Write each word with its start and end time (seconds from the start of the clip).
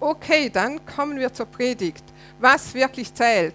Okay, 0.00 0.50
dann 0.50 0.84
kommen 0.84 1.18
wir 1.18 1.32
zur 1.32 1.46
Predigt. 1.46 2.04
Was 2.38 2.74
wirklich 2.74 3.12
zählt. 3.14 3.54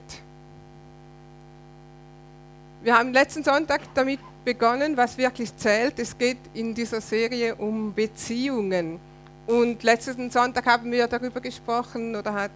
Wir 2.81 2.97
haben 2.97 3.11
letzten 3.11 3.43
Sonntag 3.43 3.81
damit 3.93 4.19
begonnen, 4.45 4.95
was 4.95 5.17
wirklich 5.17 5.55
zählt. 5.57 5.99
Es 5.99 6.17
geht 6.17 6.37
in 6.53 6.73
dieser 6.73 7.01
Serie 7.01 7.55
um 7.55 7.93
Beziehungen. 7.93 8.99
Und 9.45 9.83
letzten 9.83 10.29
Sonntag 10.31 10.65
haben 10.65 10.91
wir 10.91 11.07
darüber 11.07 11.41
gesprochen, 11.41 12.15
oder 12.15 12.33
hat 12.33 12.51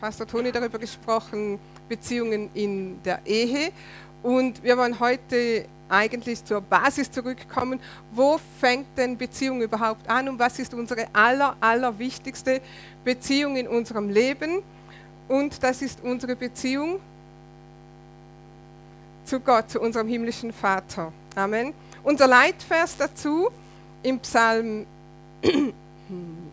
Pastor 0.00 0.26
Toni 0.26 0.52
darüber 0.52 0.78
gesprochen, 0.78 1.58
Beziehungen 1.88 2.50
in 2.54 3.02
der 3.02 3.20
Ehe. 3.24 3.70
Und 4.22 4.62
wir 4.62 4.76
wollen 4.76 4.98
heute 5.00 5.66
eigentlich 5.88 6.44
zur 6.44 6.60
Basis 6.60 7.10
zurückkommen. 7.10 7.80
Wo 8.12 8.38
fängt 8.60 8.86
denn 8.96 9.16
Beziehung 9.16 9.62
überhaupt 9.62 10.08
an 10.08 10.28
und 10.28 10.38
was 10.38 10.58
ist 10.58 10.74
unsere 10.74 11.06
aller, 11.12 11.56
aller 11.60 11.98
wichtigste 11.98 12.60
Beziehung 13.04 13.56
in 13.56 13.68
unserem 13.68 14.10
Leben? 14.10 14.62
Und 15.28 15.62
das 15.62 15.82
ist 15.82 16.02
unsere 16.02 16.36
Beziehung 16.36 17.00
zu 19.24 19.40
Gott, 19.40 19.70
zu 19.70 19.80
unserem 19.80 20.08
himmlischen 20.08 20.52
Vater. 20.52 21.12
Amen. 21.34 21.74
Unser 22.02 22.28
Leitvers 22.28 22.96
dazu 22.96 23.48
im 24.02 24.20
Psalm 24.20 24.86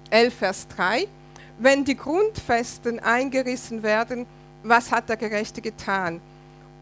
11, 0.09 0.33
Vers 0.33 0.67
3. 0.75 1.07
Wenn 1.59 1.85
die 1.85 1.95
Grundfesten 1.95 2.99
eingerissen 2.99 3.83
werden, 3.83 4.25
was 4.63 4.91
hat 4.91 5.09
der 5.09 5.17
Gerechte 5.17 5.61
getan? 5.61 6.19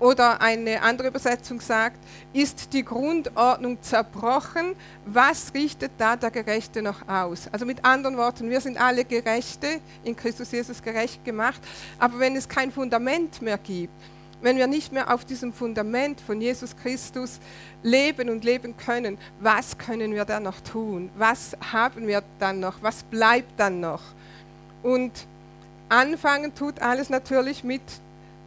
Oder 0.01 0.41
eine 0.41 0.81
andere 0.81 1.09
Übersetzung 1.09 1.61
sagt, 1.61 1.99
ist 2.33 2.73
die 2.73 2.83
Grundordnung 2.83 3.79
zerbrochen, 3.83 4.75
was 5.05 5.53
richtet 5.53 5.91
da 5.99 6.15
der 6.15 6.31
Gerechte 6.31 6.81
noch 6.81 7.07
aus? 7.07 7.47
Also 7.51 7.67
mit 7.67 7.85
anderen 7.85 8.17
Worten, 8.17 8.49
wir 8.49 8.61
sind 8.61 8.81
alle 8.81 9.05
Gerechte, 9.05 9.79
in 10.03 10.15
Christus 10.15 10.51
Jesus 10.51 10.81
gerecht 10.81 11.23
gemacht, 11.23 11.61
aber 11.99 12.17
wenn 12.17 12.35
es 12.35 12.49
kein 12.49 12.71
Fundament 12.71 13.43
mehr 13.43 13.59
gibt, 13.59 13.93
wenn 14.41 14.57
wir 14.57 14.65
nicht 14.65 14.91
mehr 14.91 15.13
auf 15.13 15.23
diesem 15.23 15.53
Fundament 15.53 16.19
von 16.19 16.41
Jesus 16.41 16.75
Christus 16.75 17.39
leben 17.83 18.31
und 18.31 18.43
leben 18.43 18.75
können, 18.77 19.19
was 19.39 19.77
können 19.77 20.15
wir 20.15 20.25
dann 20.25 20.41
noch 20.41 20.61
tun? 20.61 21.11
Was 21.15 21.55
haben 21.71 22.07
wir 22.07 22.23
dann 22.39 22.59
noch? 22.59 22.81
Was 22.81 23.03
bleibt 23.03 23.59
dann 23.59 23.81
noch? 23.81 24.01
Und 24.81 25.27
anfangen 25.89 26.55
tut 26.55 26.81
alles 26.81 27.11
natürlich 27.11 27.63
mit 27.63 27.83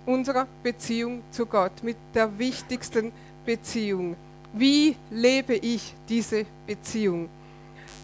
unserer 0.06 0.46
Beziehung 0.62 1.22
zu 1.30 1.46
Gott, 1.46 1.82
mit 1.82 1.96
der 2.14 2.38
wichtigsten 2.38 3.12
Beziehung. 3.44 4.16
Wie 4.52 4.96
lebe 5.10 5.54
ich 5.54 5.94
diese 6.08 6.46
Beziehung? 6.66 7.28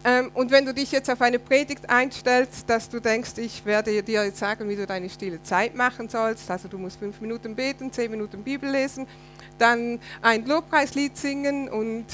Ähm, 0.03 0.31
und 0.33 0.49
wenn 0.49 0.65
du 0.65 0.73
dich 0.73 0.91
jetzt 0.91 1.09
auf 1.09 1.21
eine 1.21 1.37
Predigt 1.37 1.89
einstellst, 1.89 2.67
dass 2.67 2.89
du 2.89 2.99
denkst, 2.99 3.37
ich 3.37 3.63
werde 3.65 4.01
dir 4.01 4.25
jetzt 4.25 4.39
sagen, 4.39 4.67
wie 4.67 4.75
du 4.75 4.87
deine 4.87 5.09
stille 5.09 5.41
Zeit 5.43 5.75
machen 5.75 6.09
sollst, 6.09 6.49
also 6.49 6.67
du 6.67 6.77
musst 6.79 6.97
fünf 6.97 7.21
Minuten 7.21 7.55
beten, 7.55 7.91
zehn 7.91 8.09
Minuten 8.09 8.43
Bibel 8.43 8.69
lesen, 8.69 9.05
dann 9.59 9.99
ein 10.21 10.45
Lobpreislied 10.45 11.15
singen 11.15 11.69
und 11.69 12.05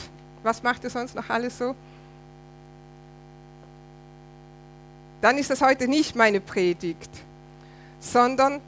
was 0.43 0.63
macht 0.63 0.83
ihr 0.83 0.89
sonst 0.89 1.15
noch 1.15 1.29
alles 1.29 1.57
so? 1.57 1.75
Dann 5.21 5.37
ist 5.37 5.49
das 5.49 5.61
heute 5.61 5.87
nicht 5.87 6.15
meine 6.15 6.41
Predigt, 6.41 7.09
sondern 7.99 8.59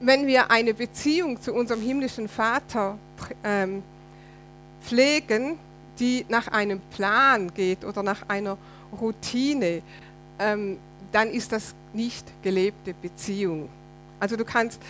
wenn 0.00 0.26
wir 0.26 0.50
eine 0.50 0.74
Beziehung 0.74 1.40
zu 1.40 1.52
unserem 1.52 1.80
himmlischen 1.80 2.28
Vater 2.28 2.98
ähm, 3.44 3.82
pflegen, 4.82 5.58
die 5.98 6.24
nach 6.28 6.48
einem 6.48 6.80
Plan 6.94 7.52
geht 7.52 7.84
oder 7.84 8.02
nach 8.02 8.28
einer 8.28 8.56
Routine, 9.00 9.82
ähm, 10.38 10.78
dann 11.12 11.30
ist 11.30 11.52
das 11.52 11.74
nicht 11.92 12.24
gelebte 12.42 12.94
Beziehung. 12.94 13.68
Also 14.20 14.36
du 14.36 14.44
kannst, 14.44 14.80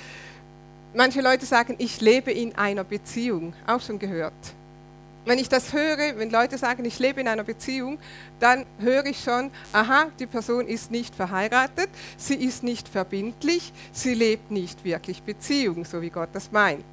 manche 0.95 1.21
Leute 1.21 1.47
sagen, 1.47 1.77
ich 1.79 2.01
lebe 2.01 2.31
in 2.33 2.55
einer 2.57 2.85
Beziehung, 2.85 3.55
auch 3.67 3.81
schon 3.81 3.99
gehört. 3.99 4.35
Wenn 5.25 5.39
ich 5.39 5.49
das 5.49 5.73
höre, 5.73 6.17
wenn 6.17 6.31
Leute 6.31 6.57
sagen, 6.57 6.85
ich 6.85 6.99
lebe 6.99 7.21
in 7.21 7.29
einer 7.29 7.45
Beziehung, 7.45 7.99
dann 8.41 8.65
höre 8.79 9.05
ich 9.07 9.21
schon, 9.23 9.51
aha, 9.73 10.07
die 10.19 10.27
Person 10.27 10.67
ist 10.67 10.91
nicht 10.91 11.15
verheiratet, 11.15 11.91
sie 12.17 12.35
ist 12.35 12.63
nicht 12.63 12.89
verbindlich, 12.89 13.73
sie 13.93 14.15
lebt 14.15 14.51
nicht 14.51 14.85
wirklich 14.85 15.23
Beziehung, 15.23 15.85
so 15.85 16.01
wie 16.01 16.11
Gott 16.11 16.31
das 16.33 16.51
meint 16.51 16.85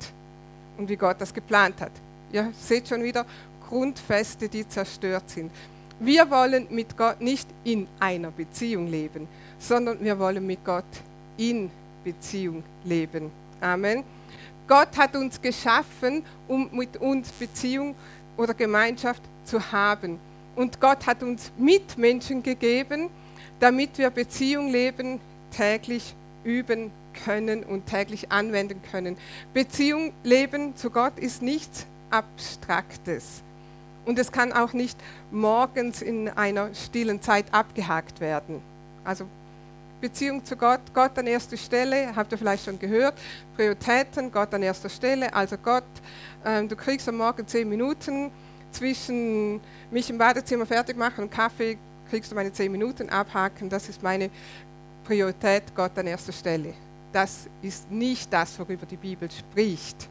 und 0.78 0.90
wie 0.90 0.98
Gott 0.98 1.18
das 1.20 1.34
geplant 1.34 1.80
hat. 1.80 1.92
Ihr 2.32 2.52
seht 2.60 2.90
schon 2.90 3.04
wieder 3.04 3.26
Grundfeste, 3.70 4.50
die 4.50 4.68
zerstört 4.68 5.30
sind. 5.30 5.52
Wir 6.00 6.30
wollen 6.30 6.68
mit 6.72 6.98
Gott 6.98 7.22
nicht 7.22 7.48
in 7.64 7.88
einer 8.00 8.32
Beziehung 8.32 8.88
leben, 8.88 9.28
sondern 9.58 10.04
wir 10.04 10.20
wollen 10.20 10.46
mit 10.46 10.64
Gott 10.66 10.84
in 11.38 11.72
Beziehung 12.04 12.64
leben. 12.84 13.32
Amen. 13.62 14.04
Gott 14.68 14.98
hat 14.98 15.16
uns 15.16 15.42
geschaffen, 15.42 16.24
um 16.48 16.70
mit 16.72 16.98
uns 16.98 17.30
Beziehung 17.32 17.96
oder 18.38 18.54
Gemeinschaft 18.54 19.22
zu 19.44 19.72
haben. 19.72 20.20
Und 20.56 20.80
Gott 20.80 21.06
hat 21.06 21.24
uns 21.24 21.52
Mitmenschen 21.58 22.44
gegeben, 22.44 23.10
damit 23.60 23.98
wir 23.98 24.10
Beziehung 24.10 24.70
leben, 24.72 25.20
täglich 25.52 26.16
üben 26.44 26.92
können 27.26 27.64
und 27.64 27.86
täglich 27.86 28.32
anwenden 28.32 28.82
können. 28.92 29.18
Beziehung 29.54 30.14
leben 30.24 30.76
zu 30.76 30.90
Gott 30.90 31.18
ist 31.18 31.42
nichts 31.42 31.88
Abstraktes. 32.10 33.42
Und 34.06 34.20
es 34.20 34.32
kann 34.32 34.54
auch 34.54 34.74
nicht 34.74 34.98
morgens 35.32 36.02
in 36.02 36.30
einer 36.30 36.74
stillen 36.76 37.22
Zeit 37.22 37.54
abgehakt 37.54 38.20
werden. 38.20 38.62
Also 39.04 39.28
Beziehung 40.06 40.46
zu 40.46 40.56
Gott, 40.56 40.82
Gott 40.94 41.18
an 41.18 41.26
erster 41.26 41.58
Stelle, 41.58 42.16
habt 42.16 42.32
ihr 42.32 42.38
vielleicht 42.38 42.64
schon 42.64 42.78
gehört, 42.78 43.16
Prioritäten, 43.56 44.32
Gott 44.32 44.54
an 44.54 44.62
erster 44.62 44.88
Stelle, 44.88 45.34
also 45.34 45.58
Gott, 45.58 45.84
ähm, 46.46 46.70
du 46.70 46.76
kriegst 46.76 47.10
am 47.10 47.18
Morgen 47.18 47.48
zehn 47.48 47.68
Minuten 47.68 48.30
zwischen 48.70 49.60
mich 49.90 50.08
im 50.12 50.20
Badezimmer 50.20 50.68
fertig 50.68 50.96
machen 50.96 51.24
und 51.24 51.32
Kaffee, 51.32 51.80
kriegst 52.08 52.32
du 52.32 52.36
meine 52.36 52.54
zehn 52.54 52.72
Minuten 52.72 53.10
abhaken, 53.10 53.68
das 53.68 53.90
ist 53.90 54.04
meine 54.04 54.30
Priorität, 55.06 55.64
Gott 55.76 55.98
an 55.98 56.06
erster 56.06 56.34
Stelle. 56.34 56.76
Das 57.12 57.48
ist 57.64 57.90
nicht 57.90 58.32
das, 58.32 58.60
worüber 58.60 58.86
die 58.86 58.98
Bibel 58.98 59.28
spricht, 59.32 60.08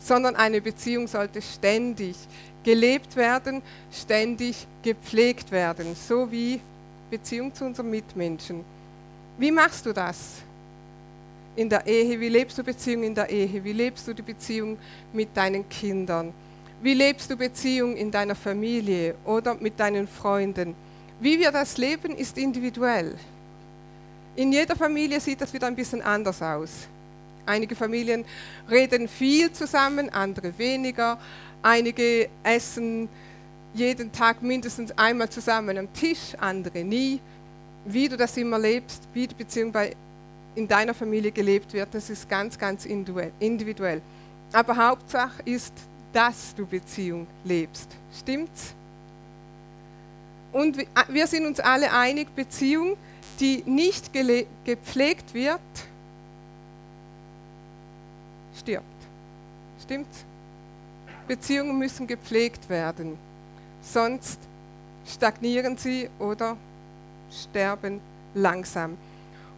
sondern 0.00 0.34
eine 0.34 0.60
Beziehung 0.60 1.06
sollte 1.06 1.40
ständig 1.40 2.16
gelebt 2.64 3.14
werden, 3.14 3.62
ständig 3.92 4.66
gepflegt 4.82 5.52
werden, 5.52 5.94
so 5.94 6.32
wie 6.32 6.60
Beziehung 7.10 7.54
zu 7.54 7.64
unseren 7.64 7.90
Mitmenschen. 7.90 8.64
Wie 9.40 9.50
machst 9.50 9.86
du 9.86 9.94
das? 9.94 10.42
In 11.56 11.70
der 11.70 11.86
Ehe, 11.86 12.20
wie 12.20 12.28
lebst 12.28 12.58
du 12.58 12.62
Beziehung 12.62 13.04
in 13.04 13.14
der 13.14 13.30
Ehe? 13.30 13.64
Wie 13.64 13.72
lebst 13.72 14.06
du 14.06 14.12
die 14.12 14.20
Beziehung 14.20 14.76
mit 15.14 15.34
deinen 15.34 15.66
Kindern? 15.66 16.34
Wie 16.82 16.92
lebst 16.92 17.30
du 17.30 17.36
Beziehung 17.38 17.96
in 17.96 18.10
deiner 18.10 18.34
Familie 18.34 19.14
oder 19.24 19.54
mit 19.54 19.80
deinen 19.80 20.06
Freunden? 20.06 20.74
Wie 21.20 21.38
wir 21.38 21.50
das 21.50 21.78
leben, 21.78 22.14
ist 22.16 22.36
individuell. 22.36 23.16
In 24.36 24.52
jeder 24.52 24.76
Familie 24.76 25.18
sieht 25.18 25.40
das 25.40 25.54
wieder 25.54 25.68
ein 25.68 25.74
bisschen 25.74 26.02
anders 26.02 26.42
aus. 26.42 26.86
Einige 27.46 27.74
Familien 27.74 28.26
reden 28.70 29.08
viel 29.08 29.50
zusammen, 29.52 30.10
andere 30.10 30.52
weniger. 30.58 31.18
Einige 31.62 32.28
essen 32.42 33.08
jeden 33.72 34.12
Tag 34.12 34.42
mindestens 34.42 34.92
einmal 34.98 35.30
zusammen 35.30 35.78
am 35.78 35.90
Tisch, 35.94 36.34
andere 36.38 36.84
nie. 36.84 37.20
Wie 37.84 38.08
du 38.08 38.16
das 38.16 38.36
immer 38.36 38.58
lebst, 38.58 39.02
wie 39.14 39.26
die 39.26 39.34
Beziehung 39.34 39.72
bei, 39.72 39.96
in 40.54 40.68
deiner 40.68 40.94
Familie 40.94 41.32
gelebt 41.32 41.72
wird, 41.72 41.88
das 41.92 42.10
ist 42.10 42.28
ganz, 42.28 42.58
ganz 42.58 42.84
individuell. 42.84 44.02
Aber 44.52 44.76
Hauptsache 44.76 45.42
ist, 45.44 45.72
dass 46.12 46.54
du 46.54 46.66
Beziehung 46.66 47.26
lebst. 47.44 47.88
Stimmt's? 48.18 48.74
Und 50.52 50.76
wir 51.08 51.26
sind 51.26 51.46
uns 51.46 51.60
alle 51.60 51.92
einig, 51.92 52.34
Beziehung, 52.34 52.96
die 53.38 53.62
nicht 53.64 54.10
gepflegt 54.64 55.32
wird, 55.32 55.60
stirbt. 58.58 58.84
Stimmt's? 59.82 60.24
Beziehungen 61.28 61.78
müssen 61.78 62.08
gepflegt 62.08 62.68
werden, 62.68 63.16
sonst 63.80 64.40
stagnieren 65.06 65.76
sie 65.76 66.10
oder 66.18 66.56
sterben 67.30 68.00
langsam. 68.34 68.96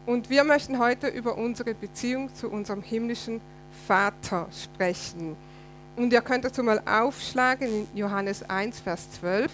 Und 0.07 0.31
wir 0.31 0.45
möchten 0.45 0.79
heute 0.79 1.09
über 1.09 1.39
unsere 1.39 1.75
Beziehung 1.75 2.35
zu 2.35 2.49
unserem 2.49 2.83
himmlischen 2.83 3.41
Vater 3.87 4.49
sprechen. 4.51 5.37
Und 5.97 6.13
ihr 6.13 6.23
könnt 6.23 6.45
dazu 6.45 6.63
mal 6.63 6.83
aufschlagen 6.87 7.69
in 7.69 7.87
Johannes 7.95 8.43
1, 8.49 8.81
Vers 8.81 9.11
12. 9.21 9.51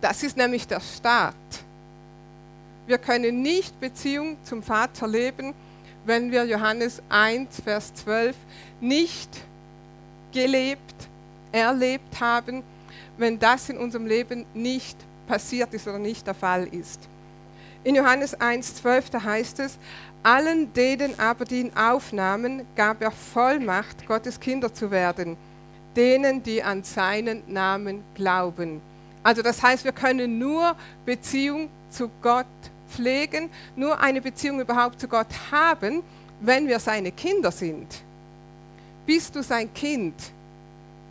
Das 0.00 0.22
ist 0.22 0.36
nämlich 0.36 0.66
der 0.66 0.80
Start. 0.80 1.34
Wir 2.86 2.98
können 2.98 3.42
nicht 3.42 3.78
Beziehung 3.80 4.36
zum 4.42 4.62
Vater 4.62 5.06
leben, 5.06 5.54
wenn 6.06 6.30
wir 6.30 6.44
Johannes 6.44 7.02
1, 7.08 7.60
Vers 7.62 7.92
12 7.94 8.34
nicht 8.80 9.28
gelebt, 10.32 10.80
erlebt 11.52 12.20
haben, 12.20 12.62
wenn 13.18 13.38
das 13.38 13.68
in 13.68 13.76
unserem 13.76 14.06
Leben 14.06 14.46
nicht 14.54 14.96
passiert 15.30 15.72
ist 15.72 15.86
oder 15.86 16.00
nicht 16.00 16.26
der 16.26 16.34
Fall 16.34 16.66
ist. 16.66 17.00
In 17.84 17.94
Johannes 17.94 18.36
1,12, 18.36 19.12
da 19.12 19.22
heißt 19.22 19.60
es, 19.60 19.78
allen 20.24 20.72
denen 20.72 21.16
aber, 21.20 21.44
die 21.44 21.60
ihn 21.60 21.72
aufnahmen, 21.76 22.66
gab 22.74 23.00
er 23.00 23.12
Vollmacht, 23.12 24.08
Gottes 24.08 24.40
Kinder 24.40 24.74
zu 24.74 24.90
werden, 24.90 25.36
denen, 25.94 26.42
die 26.42 26.64
an 26.64 26.82
seinen 26.82 27.44
Namen 27.46 28.02
glauben. 28.16 28.80
Also 29.22 29.40
das 29.40 29.62
heißt, 29.62 29.84
wir 29.84 29.92
können 29.92 30.40
nur 30.40 30.74
Beziehung 31.06 31.68
zu 31.90 32.10
Gott 32.20 32.46
pflegen, 32.88 33.50
nur 33.76 34.00
eine 34.00 34.20
Beziehung 34.20 34.60
überhaupt 34.60 35.00
zu 35.00 35.06
Gott 35.06 35.28
haben, 35.52 36.02
wenn 36.40 36.66
wir 36.66 36.80
seine 36.80 37.12
Kinder 37.12 37.52
sind. 37.52 37.86
Bist 39.06 39.36
du 39.36 39.44
sein 39.44 39.72
Kind? 39.72 40.14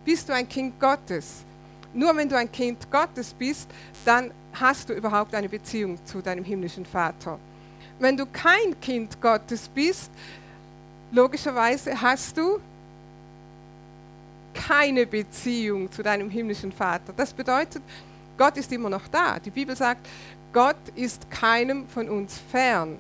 Bist 0.03 0.27
du 0.27 0.33
ein 0.33 0.47
Kind 0.49 0.77
Gottes? 0.77 1.45
Nur 1.93 2.15
wenn 2.15 2.29
du 2.29 2.37
ein 2.37 2.51
Kind 2.51 2.89
Gottes 2.91 3.33
bist, 3.33 3.69
dann 4.05 4.31
hast 4.53 4.89
du 4.89 4.93
überhaupt 4.93 5.33
eine 5.33 5.49
Beziehung 5.49 5.97
zu 6.05 6.21
deinem 6.21 6.43
himmlischen 6.43 6.85
Vater. 6.85 7.39
Wenn 7.99 8.15
du 8.15 8.25
kein 8.25 8.79
Kind 8.79 9.19
Gottes 9.21 9.67
bist, 9.67 10.11
logischerweise 11.11 11.99
hast 11.99 12.37
du 12.37 12.59
keine 14.53 15.05
Beziehung 15.05 15.91
zu 15.91 16.03
deinem 16.03 16.29
himmlischen 16.29 16.71
Vater. 16.71 17.13
Das 17.15 17.33
bedeutet, 17.33 17.81
Gott 18.37 18.57
ist 18.57 18.71
immer 18.71 18.89
noch 18.89 19.07
da. 19.07 19.39
Die 19.39 19.49
Bibel 19.49 19.75
sagt, 19.75 20.07
Gott 20.53 20.77
ist 20.95 21.29
keinem 21.29 21.87
von 21.87 22.09
uns 22.09 22.39
fern. 22.51 22.97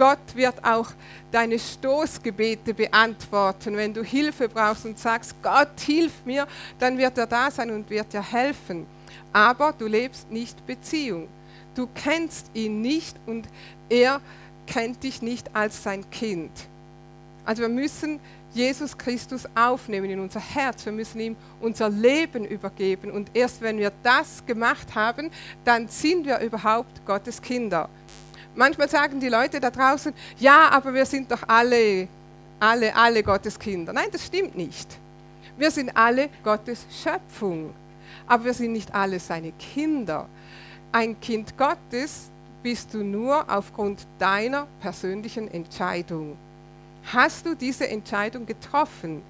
Gott 0.00 0.34
wird 0.34 0.64
auch 0.64 0.88
deine 1.30 1.58
Stoßgebete 1.58 2.72
beantworten. 2.72 3.76
Wenn 3.76 3.92
du 3.92 4.02
Hilfe 4.02 4.48
brauchst 4.48 4.86
und 4.86 4.98
sagst, 4.98 5.34
Gott, 5.42 5.78
hilf 5.78 6.24
mir, 6.24 6.46
dann 6.78 6.96
wird 6.96 7.18
er 7.18 7.26
da 7.26 7.50
sein 7.50 7.70
und 7.70 7.90
wird 7.90 8.10
dir 8.14 8.22
helfen. 8.22 8.86
Aber 9.30 9.74
du 9.76 9.86
lebst 9.86 10.30
nicht 10.30 10.66
Beziehung. 10.66 11.28
Du 11.74 11.86
kennst 11.94 12.50
ihn 12.54 12.80
nicht 12.80 13.14
und 13.26 13.46
er 13.90 14.22
kennt 14.66 15.02
dich 15.02 15.20
nicht 15.20 15.54
als 15.54 15.82
sein 15.82 16.08
Kind. 16.10 16.50
Also 17.44 17.60
wir 17.60 17.68
müssen 17.68 18.20
Jesus 18.54 18.96
Christus 18.96 19.46
aufnehmen 19.54 20.08
in 20.08 20.20
unser 20.20 20.40
Herz. 20.40 20.86
Wir 20.86 20.92
müssen 20.92 21.20
ihm 21.20 21.36
unser 21.60 21.90
Leben 21.90 22.46
übergeben. 22.46 23.10
Und 23.10 23.32
erst 23.34 23.60
wenn 23.60 23.76
wir 23.76 23.92
das 24.02 24.46
gemacht 24.46 24.94
haben, 24.94 25.30
dann 25.66 25.88
sind 25.88 26.24
wir 26.24 26.38
überhaupt 26.38 27.04
Gottes 27.04 27.42
Kinder. 27.42 27.90
Manchmal 28.54 28.88
sagen 28.88 29.20
die 29.20 29.28
Leute 29.28 29.60
da 29.60 29.70
draußen, 29.70 30.12
ja, 30.38 30.68
aber 30.70 30.92
wir 30.92 31.06
sind 31.06 31.30
doch 31.30 31.42
alle, 31.46 32.08
alle, 32.58 32.94
alle 32.94 33.22
Gottes 33.22 33.58
Kinder. 33.58 33.92
Nein, 33.92 34.08
das 34.10 34.26
stimmt 34.26 34.56
nicht. 34.56 34.88
Wir 35.56 35.70
sind 35.70 35.96
alle 35.96 36.28
Gottes 36.42 36.86
Schöpfung, 36.90 37.72
aber 38.26 38.46
wir 38.46 38.54
sind 38.54 38.72
nicht 38.72 38.94
alle 38.94 39.20
seine 39.20 39.52
Kinder. 39.52 40.28
Ein 40.92 41.20
Kind 41.20 41.56
Gottes 41.56 42.30
bist 42.62 42.92
du 42.94 43.04
nur 43.04 43.44
aufgrund 43.48 44.06
deiner 44.18 44.66
persönlichen 44.80 45.48
Entscheidung. 45.48 46.36
Hast 47.12 47.46
du 47.46 47.54
diese 47.54 47.88
Entscheidung 47.88 48.44
getroffen? 48.46 49.22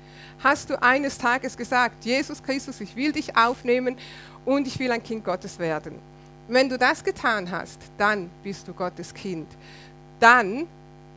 Hast 0.43 0.71
du 0.71 0.83
eines 0.83 1.19
Tages 1.19 1.57
gesagt, 1.57 2.05
Jesus 2.05 2.43
Christus, 2.43 2.81
ich 2.81 2.97
will 2.97 3.13
dich 3.13 3.37
aufnehmen 3.37 3.97
und 4.45 4.67
ich 4.67 4.79
will 4.79 4.91
ein 4.91 5.03
Kind 5.03 5.25
Gottes 5.25 5.59
werden? 5.59 5.99
Wenn 6.51 6.69
du 6.69 6.77
das 6.77 7.05
getan 7.05 7.49
hast, 7.49 7.79
dann 7.97 8.29
bist 8.43 8.67
du 8.67 8.73
Gottes 8.73 9.15
Kind. 9.15 9.47
Dann, 10.19 10.67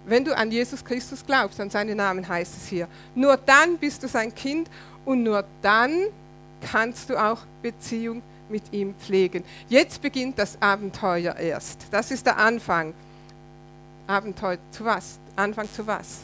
wenn 0.05 0.23
du 0.23 0.37
an 0.37 0.51
Jesus 0.51 0.85
Christus 0.85 1.25
glaubst, 1.25 1.59
an 1.59 1.71
seinen 1.71 1.97
Namen 1.97 2.27
heißt 2.27 2.55
es 2.55 2.67
hier, 2.67 2.87
nur 3.15 3.35
dann 3.37 3.79
bist 3.79 4.03
du 4.03 4.07
sein 4.07 4.33
Kind 4.35 4.69
und 5.05 5.23
nur 5.23 5.43
dann 5.63 6.03
kannst 6.61 7.09
du 7.09 7.17
auch 7.17 7.39
Beziehung 7.63 8.21
mit 8.47 8.71
ihm 8.71 8.93
pflegen. 8.93 9.43
Jetzt 9.69 10.03
beginnt 10.03 10.37
das 10.37 10.55
Abenteuer 10.61 11.35
erst. 11.35 11.87
Das 11.89 12.11
ist 12.11 12.27
der 12.27 12.37
Anfang. 12.37 12.93
Abenteuer 14.05 14.59
zu 14.69 14.85
was? 14.85 15.17
Anfang 15.35 15.67
zu 15.73 15.87
was? 15.87 16.19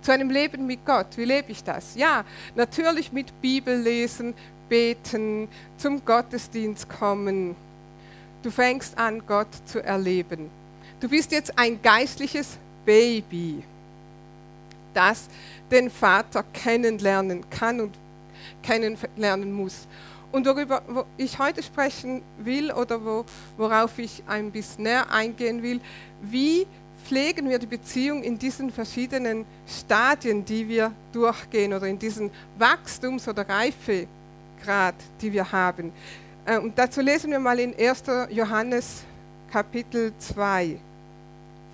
Zu 0.00 0.12
einem 0.12 0.30
Leben 0.30 0.66
mit 0.66 0.86
Gott. 0.86 1.08
Wie 1.16 1.26
lebe 1.26 1.52
ich 1.52 1.62
das? 1.62 1.94
Ja, 1.94 2.24
natürlich 2.54 3.12
mit 3.12 3.38
Bibel 3.42 3.78
lesen, 3.78 4.32
beten, 4.70 5.48
zum 5.76 6.02
Gottesdienst 6.06 6.88
kommen, 6.88 7.54
Du 8.46 8.52
fängst 8.52 8.96
an, 8.96 9.26
Gott 9.26 9.48
zu 9.64 9.82
erleben. 9.82 10.50
Du 11.00 11.08
bist 11.08 11.32
jetzt 11.32 11.58
ein 11.58 11.82
geistliches 11.82 12.56
Baby, 12.84 13.64
das 14.94 15.26
den 15.68 15.90
Vater 15.90 16.44
kennenlernen 16.52 17.42
kann 17.50 17.80
und 17.80 17.94
kennenlernen 18.62 19.52
muss. 19.52 19.88
Und 20.30 20.46
worüber 20.46 20.80
ich 21.16 21.40
heute 21.40 21.60
sprechen 21.60 22.22
will 22.38 22.70
oder 22.70 23.00
worauf 23.56 23.98
ich 23.98 24.22
ein 24.28 24.52
bisschen 24.52 24.84
näher 24.84 25.10
eingehen 25.10 25.64
will, 25.64 25.80
wie 26.22 26.68
pflegen 27.04 27.50
wir 27.50 27.58
die 27.58 27.66
Beziehung 27.66 28.22
in 28.22 28.38
diesen 28.38 28.70
verschiedenen 28.70 29.44
Stadien, 29.66 30.44
die 30.44 30.68
wir 30.68 30.92
durchgehen 31.12 31.74
oder 31.74 31.88
in 31.88 31.98
diesen 31.98 32.30
Wachstums- 32.60 33.26
oder 33.26 33.48
Reifegrad, 33.48 34.94
die 35.20 35.32
wir 35.32 35.50
haben. 35.50 35.90
Äh, 36.46 36.58
und 36.58 36.78
dazu 36.78 37.00
lesen 37.00 37.32
wir 37.32 37.40
mal 37.40 37.58
in 37.58 37.74
1. 37.76 38.04
Johannes 38.30 39.02
Kapitel 39.50 40.12
2 40.16 40.78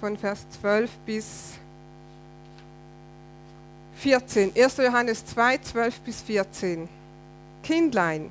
von 0.00 0.16
Vers 0.16 0.46
12 0.60 0.90
bis 1.06 1.52
14. 3.96 4.52
1. 4.56 4.76
Johannes 4.78 5.26
2, 5.26 5.58
12 5.58 6.00
bis 6.00 6.22
14. 6.22 6.88
Kindlein, 7.62 8.30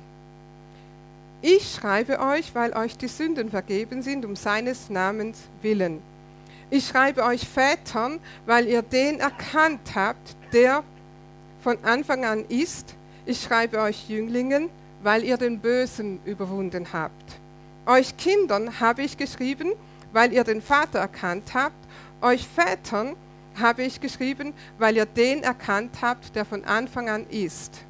ich 1.40 1.72
schreibe 1.72 2.20
euch, 2.20 2.54
weil 2.54 2.72
euch 2.74 2.96
die 2.96 3.08
Sünden 3.08 3.50
vergeben 3.50 4.02
sind, 4.02 4.24
um 4.24 4.36
seines 4.36 4.90
Namens 4.90 5.38
willen. 5.62 6.02
Ich 6.70 6.86
schreibe 6.86 7.24
euch 7.24 7.46
Vätern, 7.48 8.20
weil 8.46 8.66
ihr 8.66 8.82
den 8.82 9.20
erkannt 9.20 9.94
habt, 9.94 10.36
der 10.52 10.84
von 11.62 11.78
Anfang 11.82 12.24
an 12.24 12.44
ist. 12.48 12.94
Ich 13.26 13.42
schreibe 13.42 13.80
euch 13.80 14.08
Jünglingen, 14.08 14.70
weil 15.02 15.24
ihr 15.24 15.36
den 15.36 15.58
Bösen 15.58 16.20
überwunden 16.24 16.92
habt. 16.92 17.40
Euch 17.86 18.16
Kindern 18.16 18.80
habe 18.80 19.02
ich 19.02 19.16
geschrieben, 19.16 19.72
weil 20.12 20.32
ihr 20.32 20.44
den 20.44 20.62
Vater 20.62 21.00
erkannt 21.00 21.54
habt. 21.54 21.74
Euch 22.20 22.46
Vätern 22.46 23.16
habe 23.60 23.82
ich 23.82 24.00
geschrieben, 24.00 24.54
weil 24.78 24.96
ihr 24.96 25.06
den 25.06 25.42
erkannt 25.42 25.98
habt, 26.00 26.34
der 26.36 26.44
von 26.44 26.64
Anfang 26.64 27.08
an 27.10 27.26
ist. 27.28 27.80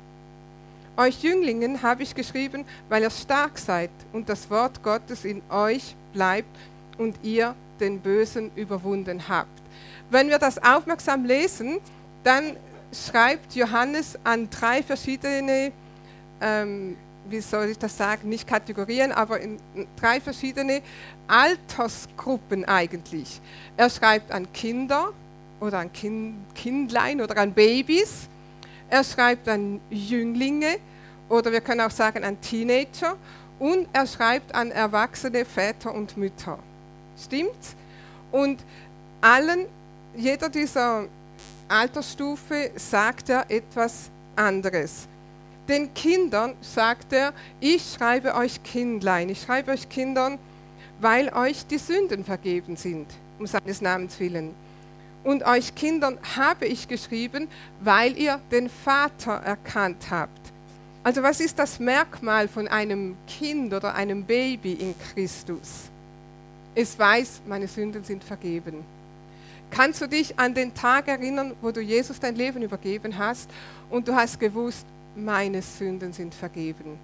Euch 0.97 1.23
Jünglingen 1.23 1.83
habe 1.83 2.03
ich 2.03 2.15
geschrieben, 2.15 2.65
weil 2.89 3.03
ihr 3.03 3.11
stark 3.11 3.59
seid 3.59 3.91
und 4.13 4.29
das 4.29 4.51
Wort 4.51 4.83
Gottes 4.83 5.25
in 5.25 5.43
euch 5.51 5.95
bleibt 6.13 6.57
und 6.99 7.17
ihr 7.23 7.55
den 7.81 8.01
Bösen 8.01 8.51
überwunden 8.57 9.29
habt. 9.29 9.49
Wenn 10.11 10.29
wir 10.29 10.39
das 10.39 10.63
aufmerksam 10.63 11.25
lesen, 11.25 11.79
dann 12.25 12.57
schreibt 12.93 13.55
Johannes 13.55 14.19
an 14.25 14.49
drei 14.51 14.83
verschiedene 14.83 15.73
ähm, 16.43 16.97
wie 17.29 17.41
soll 17.41 17.67
ich 17.67 17.79
das 17.79 17.97
sagen, 17.97 18.29
nicht 18.29 18.47
Kategorien, 18.47 19.13
aber 19.13 19.41
in 19.41 19.59
drei 19.97 20.21
verschiedene 20.21 20.83
Altersgruppen 21.29 22.65
eigentlich. 22.65 23.41
Er 23.77 23.89
schreibt 23.89 24.33
an 24.33 24.53
Kinder 24.53 25.13
oder 25.61 25.79
an 25.79 25.93
kind, 25.93 26.35
Kindlein 26.55 27.21
oder 27.21 27.37
an 27.39 27.53
Babys. 27.53 28.29
Er 28.91 29.05
schreibt 29.05 29.49
an 29.49 29.81
Jünglinge 29.91 30.79
oder 31.29 31.53
wir 31.53 31.61
können 31.61 31.81
auch 31.81 31.91
sagen 31.91 32.25
an 32.25 32.41
Teenager. 32.41 33.17
Und 33.59 33.87
er 33.93 34.07
schreibt 34.07 34.55
an 34.55 34.73
erwachsene 34.73 35.45
Väter 35.45 35.95
und 35.95 36.17
Mütter. 36.17 36.59
Stimmt's? 37.17 37.77
Und 38.33 38.65
allen, 39.21 39.67
jeder 40.17 40.49
dieser 40.49 41.05
Altersstufe 41.69 42.73
sagt 42.75 43.29
er 43.29 43.49
etwas 43.49 44.11
anderes. 44.35 45.07
Den 45.73 45.95
Kindern 45.95 46.53
sagt 46.61 47.15
er, 47.15 47.33
ich 47.59 47.95
schreibe 47.97 48.35
euch 48.35 48.63
Kindlein, 48.63 49.31
ich 49.31 49.41
schreibe 49.41 49.71
euch 49.71 49.89
Kindern, 49.89 50.39
weil 51.01 51.33
euch 51.33 51.67
die 51.67 51.79
Sünden 51.79 52.27
vergeben 52.27 52.77
sind, 52.77 53.07
um 53.39 53.47
seines 53.47 53.81
Namens 53.81 54.21
willen. 54.21 54.55
Und 55.25 55.47
euch 55.47 55.75
Kindern 55.75 56.19
habe 56.37 56.67
ich 56.67 56.89
geschrieben, 56.89 57.49
weil 57.81 58.19
ihr 58.19 58.39
den 58.51 58.69
Vater 58.69 59.33
erkannt 59.33 60.11
habt. 60.11 60.53
Also 61.05 61.23
was 61.23 61.41
ist 61.41 61.59
das 61.59 61.81
Merkmal 61.81 62.49
von 62.49 62.69
einem 62.69 63.17
Kind 63.27 63.73
oder 63.73 63.95
einem 63.95 64.25
Baby 64.25 64.75
in 64.75 64.95
Christus? 65.15 65.89
Es 66.75 66.99
weiß, 66.99 67.41
meine 67.49 67.67
Sünden 67.67 68.05
sind 68.05 68.23
vergeben. 68.23 68.85
Kannst 69.71 70.03
du 70.03 70.07
dich 70.07 70.39
an 70.39 70.53
den 70.53 70.75
Tag 70.75 71.09
erinnern, 71.09 71.55
wo 71.63 71.71
du 71.71 71.81
Jesus 71.81 72.21
dein 72.21 72.37
Leben 72.37 72.61
übergeben 72.61 73.17
hast 73.17 73.49
und 73.89 74.07
du 74.07 74.15
hast 74.15 74.39
gewusst, 74.39 74.85
meine 75.17 75.63
Sünden 75.63 76.13
sind 76.13 76.35
vergeben. 76.35 76.99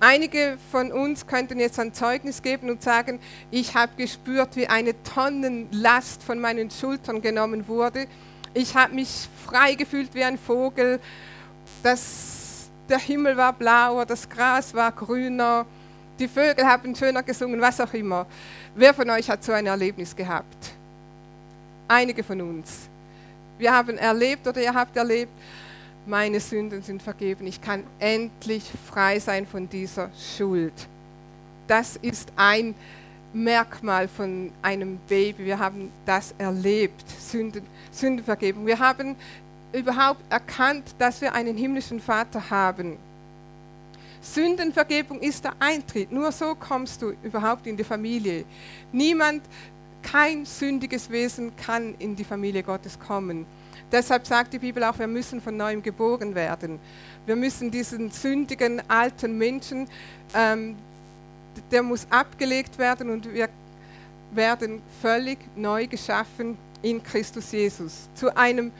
Einige 0.00 0.58
von 0.70 0.92
uns 0.92 1.26
könnten 1.26 1.58
jetzt 1.58 1.78
ein 1.80 1.92
Zeugnis 1.92 2.40
geben 2.40 2.70
und 2.70 2.82
sagen, 2.82 3.18
ich 3.50 3.74
habe 3.74 3.92
gespürt, 3.96 4.54
wie 4.54 4.68
eine 4.68 4.94
Tonnenlast 5.02 6.22
von 6.22 6.38
meinen 6.38 6.70
Schultern 6.70 7.20
genommen 7.20 7.66
wurde. 7.66 8.06
Ich 8.54 8.76
habe 8.76 8.94
mich 8.94 9.28
frei 9.44 9.74
gefühlt 9.74 10.14
wie 10.14 10.22
ein 10.22 10.38
Vogel. 10.38 11.00
Das, 11.82 12.68
der 12.88 13.00
Himmel 13.00 13.36
war 13.36 13.52
blauer, 13.52 14.06
das 14.06 14.28
Gras 14.28 14.72
war 14.72 14.92
grüner. 14.92 15.66
die 16.18 16.28
Vögel 16.28 16.64
haben 16.64 16.94
schöner 16.94 17.22
gesungen, 17.22 17.60
was 17.60 17.80
auch 17.80 17.92
immer. 17.92 18.26
Wer 18.76 18.94
von 18.94 19.10
euch 19.10 19.28
hat 19.28 19.42
so 19.42 19.52
ein 19.52 19.66
Erlebnis 19.66 20.14
gehabt? 20.14 20.72
Einige 21.88 22.22
von 22.22 22.40
uns. 22.40 22.88
Wir 23.58 23.72
haben 23.72 23.98
erlebt 23.98 24.46
oder 24.46 24.62
ihr 24.62 24.72
habt 24.72 24.96
erlebt, 24.96 25.32
meine 26.08 26.40
Sünden 26.40 26.82
sind 26.82 27.02
vergeben. 27.02 27.46
Ich 27.46 27.60
kann 27.60 27.84
endlich 27.98 28.64
frei 28.90 29.20
sein 29.20 29.46
von 29.46 29.68
dieser 29.68 30.10
Schuld. 30.36 30.72
Das 31.66 31.96
ist 31.96 32.32
ein 32.34 32.74
Merkmal 33.34 34.08
von 34.08 34.50
einem 34.62 34.98
Baby. 35.06 35.44
Wir 35.44 35.58
haben 35.58 35.92
das 36.06 36.34
erlebt, 36.38 37.04
Sünden, 37.20 37.62
Sündenvergebung. 37.92 38.66
Wir 38.66 38.78
haben 38.78 39.16
überhaupt 39.72 40.22
erkannt, 40.30 40.94
dass 40.98 41.20
wir 41.20 41.34
einen 41.34 41.56
himmlischen 41.56 42.00
Vater 42.00 42.48
haben. 42.48 42.96
Sündenvergebung 44.22 45.20
ist 45.20 45.44
der 45.44 45.52
Eintritt. 45.58 46.10
Nur 46.10 46.32
so 46.32 46.54
kommst 46.54 47.02
du 47.02 47.12
überhaupt 47.22 47.66
in 47.66 47.76
die 47.76 47.84
Familie. 47.84 48.44
Niemand, 48.92 49.42
kein 50.02 50.46
sündiges 50.46 51.10
Wesen 51.10 51.54
kann 51.56 51.94
in 51.98 52.16
die 52.16 52.24
Familie 52.24 52.62
Gottes 52.62 52.98
kommen. 52.98 53.44
Deshalb 53.90 54.26
sagt 54.26 54.52
die 54.52 54.58
Bibel 54.58 54.84
auch, 54.84 54.98
wir 54.98 55.06
müssen 55.06 55.40
von 55.40 55.56
neuem 55.56 55.82
geboren 55.82 56.34
werden. 56.34 56.78
Wir 57.26 57.36
müssen 57.36 57.70
diesen 57.70 58.10
sündigen 58.10 58.82
alten 58.88 59.36
Menschen, 59.38 59.88
ähm, 60.34 60.76
der 61.70 61.82
muss 61.82 62.06
abgelegt 62.10 62.78
werden 62.78 63.10
und 63.10 63.32
wir 63.32 63.48
werden 64.30 64.82
völlig 65.00 65.38
neu 65.56 65.86
geschaffen 65.86 66.56
in 66.82 67.02
Christus 67.02 67.50
Jesus. 67.52 68.08
Zu 68.14 68.36
einem 68.36 68.72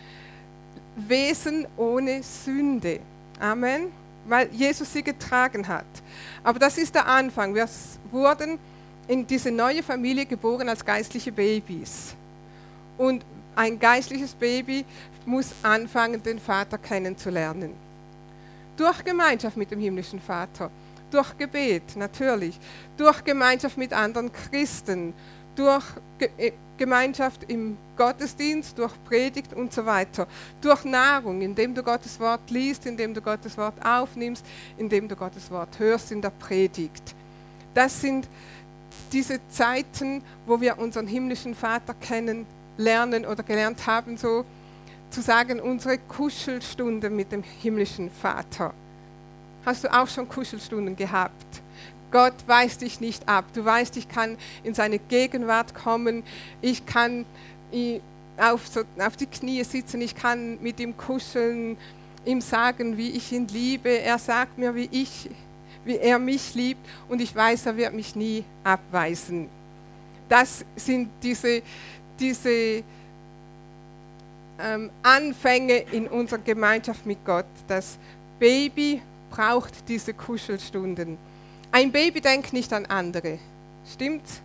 Wesen 0.97 1.67
ohne 1.77 2.23
Sünde. 2.23 3.01
Amen. 3.41 3.89
Weil 4.27 4.49
Jesus 4.53 4.93
sie 4.93 5.03
getragen 5.03 5.67
hat. 5.67 5.87
Aber 6.45 6.59
das 6.59 6.77
ist 6.77 6.95
der 6.95 7.07
Anfang. 7.07 7.55
Wir 7.55 7.69
wurden 8.11 8.59
in 9.07 9.27
diese 9.27 9.51
neue 9.51 9.83
Familie 9.83 10.27
geboren 10.27 10.69
als 10.69 10.85
geistliche 10.85 11.33
Babys. 11.33 12.15
Und 12.99 13.25
ein 13.59 13.79
geistliches 13.79 14.35
Baby 14.35 14.85
muss 15.27 15.53
anfangen, 15.63 16.23
den 16.23 16.39
Vater 16.39 16.79
kennenzulernen. 16.79 17.75
Durch 18.77 19.05
Gemeinschaft 19.05 19.57
mit 19.57 19.71
dem 19.73 19.81
himmlischen 19.81 20.21
Vater, 20.21 20.71
durch 21.11 21.37
Gebet 21.37 21.97
natürlich, 21.97 22.59
durch 22.97 23.25
Gemeinschaft 23.25 23.77
mit 23.77 23.93
anderen 23.93 24.31
Christen, 24.33 25.13
durch 25.57 25.85
äh, 26.21 26.53
Gemeinschaft 26.77 27.51
im 27.51 27.77
Gottesdienst, 27.97 28.79
durch 28.79 28.93
Predigt 29.05 29.53
und 29.53 29.73
so 29.73 29.85
weiter, 29.85 30.29
durch 30.61 30.85
Nahrung, 30.85 31.41
indem 31.43 31.75
du 31.75 31.83
Gottes 31.83 32.21
Wort 32.21 32.49
liest, 32.51 32.87
indem 32.87 33.13
du 33.13 33.21
Gottes 33.21 33.59
Wort 33.59 33.75
aufnimmst, 33.85 34.47
indem 34.77 35.09
du 35.09 35.17
Gottes 35.17 35.51
Wort 35.51 35.81
hörst 35.81 36.13
in 36.13 36.23
der 36.23 36.31
Predigt. 36.31 37.13
Das 37.75 38.01
sind 38.01 38.29
diese 39.11 39.41
Zeiten, 39.49 40.23
wo 40.47 40.61
wir 40.61 40.79
unseren 40.79 41.09
himmlischen 41.09 41.57
Vater 41.57 41.95
kennen 41.95 42.47
lernen 42.79 43.27
oder 43.27 43.43
gelernt 43.43 43.87
haben, 43.87 44.17
so 44.17 44.47
zu 45.11 45.21
sagen, 45.21 45.61
unsere 45.61 45.99
Kuschelstunde 45.99 47.11
mit 47.11 47.33
dem 47.33 47.43
himmlischen 47.43 48.11
Vater. 48.11 48.73
Hast 49.65 49.85
du 49.85 49.93
auch 49.93 50.09
schon 50.09 50.29
Kuschelstunden 50.29 50.97
gehabt? 50.97 51.63
Gott 52.11 52.35
weist 52.47 52.81
dich 52.81 53.01
nicht 53.01 53.29
ab. 53.29 53.45
Du 53.53 53.65
weißt, 53.65 53.97
ich 53.99 54.09
kann 54.09 54.39
in 54.65 54.75
seine 54.75 54.99
Gegenwart 54.99 55.75
kommen. 55.75 56.23
Ich 56.63 56.87
kann 56.87 57.27
auf, 58.39 58.67
so, 58.67 58.83
auf 58.99 59.17
die 59.17 59.27
Knie 59.27 59.63
sitzen. 59.65 60.01
Ich 60.01 60.15
kann 60.15 60.59
mit 60.63 60.81
ihm 60.81 60.97
kuscheln, 60.97 61.77
ihm 62.25 62.41
sagen, 62.41 62.97
wie 62.97 63.11
ich 63.11 63.33
ihn 63.33 63.47
liebe. 63.49 63.91
Er 63.91 64.19
sagt 64.19 64.57
mir, 64.57 64.75
wie, 64.75 64.89
ich, 64.91 65.29
wie 65.85 65.97
er 65.97 66.19
mich 66.19 66.55
liebt. 66.55 66.81
Und 67.09 67.21
ich 67.21 67.35
weiß, 67.35 67.67
er 67.67 67.77
wird 67.77 67.93
mich 67.93 68.17
nie 68.17 68.45
abweisen. 68.65 69.49
Das 70.31 70.65
sind 70.77 71.11
diese, 71.23 71.63
diese 72.19 72.83
ähm, 74.61 74.91
Anfänge 75.03 75.79
in 75.93 76.07
unserer 76.09 76.41
Gemeinschaft 76.41 77.07
mit 77.07 77.25
Gott. 77.25 77.47
Das 77.67 77.99
Baby 78.39 79.03
braucht 79.31 79.89
diese 79.89 80.15
Kuschelstunden. 80.15 81.19
Ein 81.71 81.93
Baby 81.93 82.21
denkt 82.21 82.53
nicht 82.53 82.73
an 82.73 82.87
andere. 82.87 83.39
Stimmt's? 83.93 84.41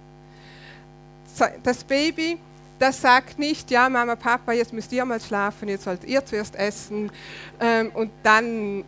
Das 1.63 1.83
Baby, 1.83 2.37
das 2.77 3.01
sagt 3.01 3.39
nicht, 3.39 3.71
ja, 3.71 3.89
Mama, 3.89 4.15
Papa, 4.15 4.51
jetzt 4.51 4.71
müsst 4.71 4.91
ihr 4.91 5.03
mal 5.03 5.19
schlafen, 5.19 5.67
jetzt 5.67 5.85
sollt 5.85 6.03
ihr 6.03 6.23
zuerst 6.23 6.55
essen 6.55 7.11
ähm, 7.59 7.89
und 7.93 8.11
dann 8.21 8.83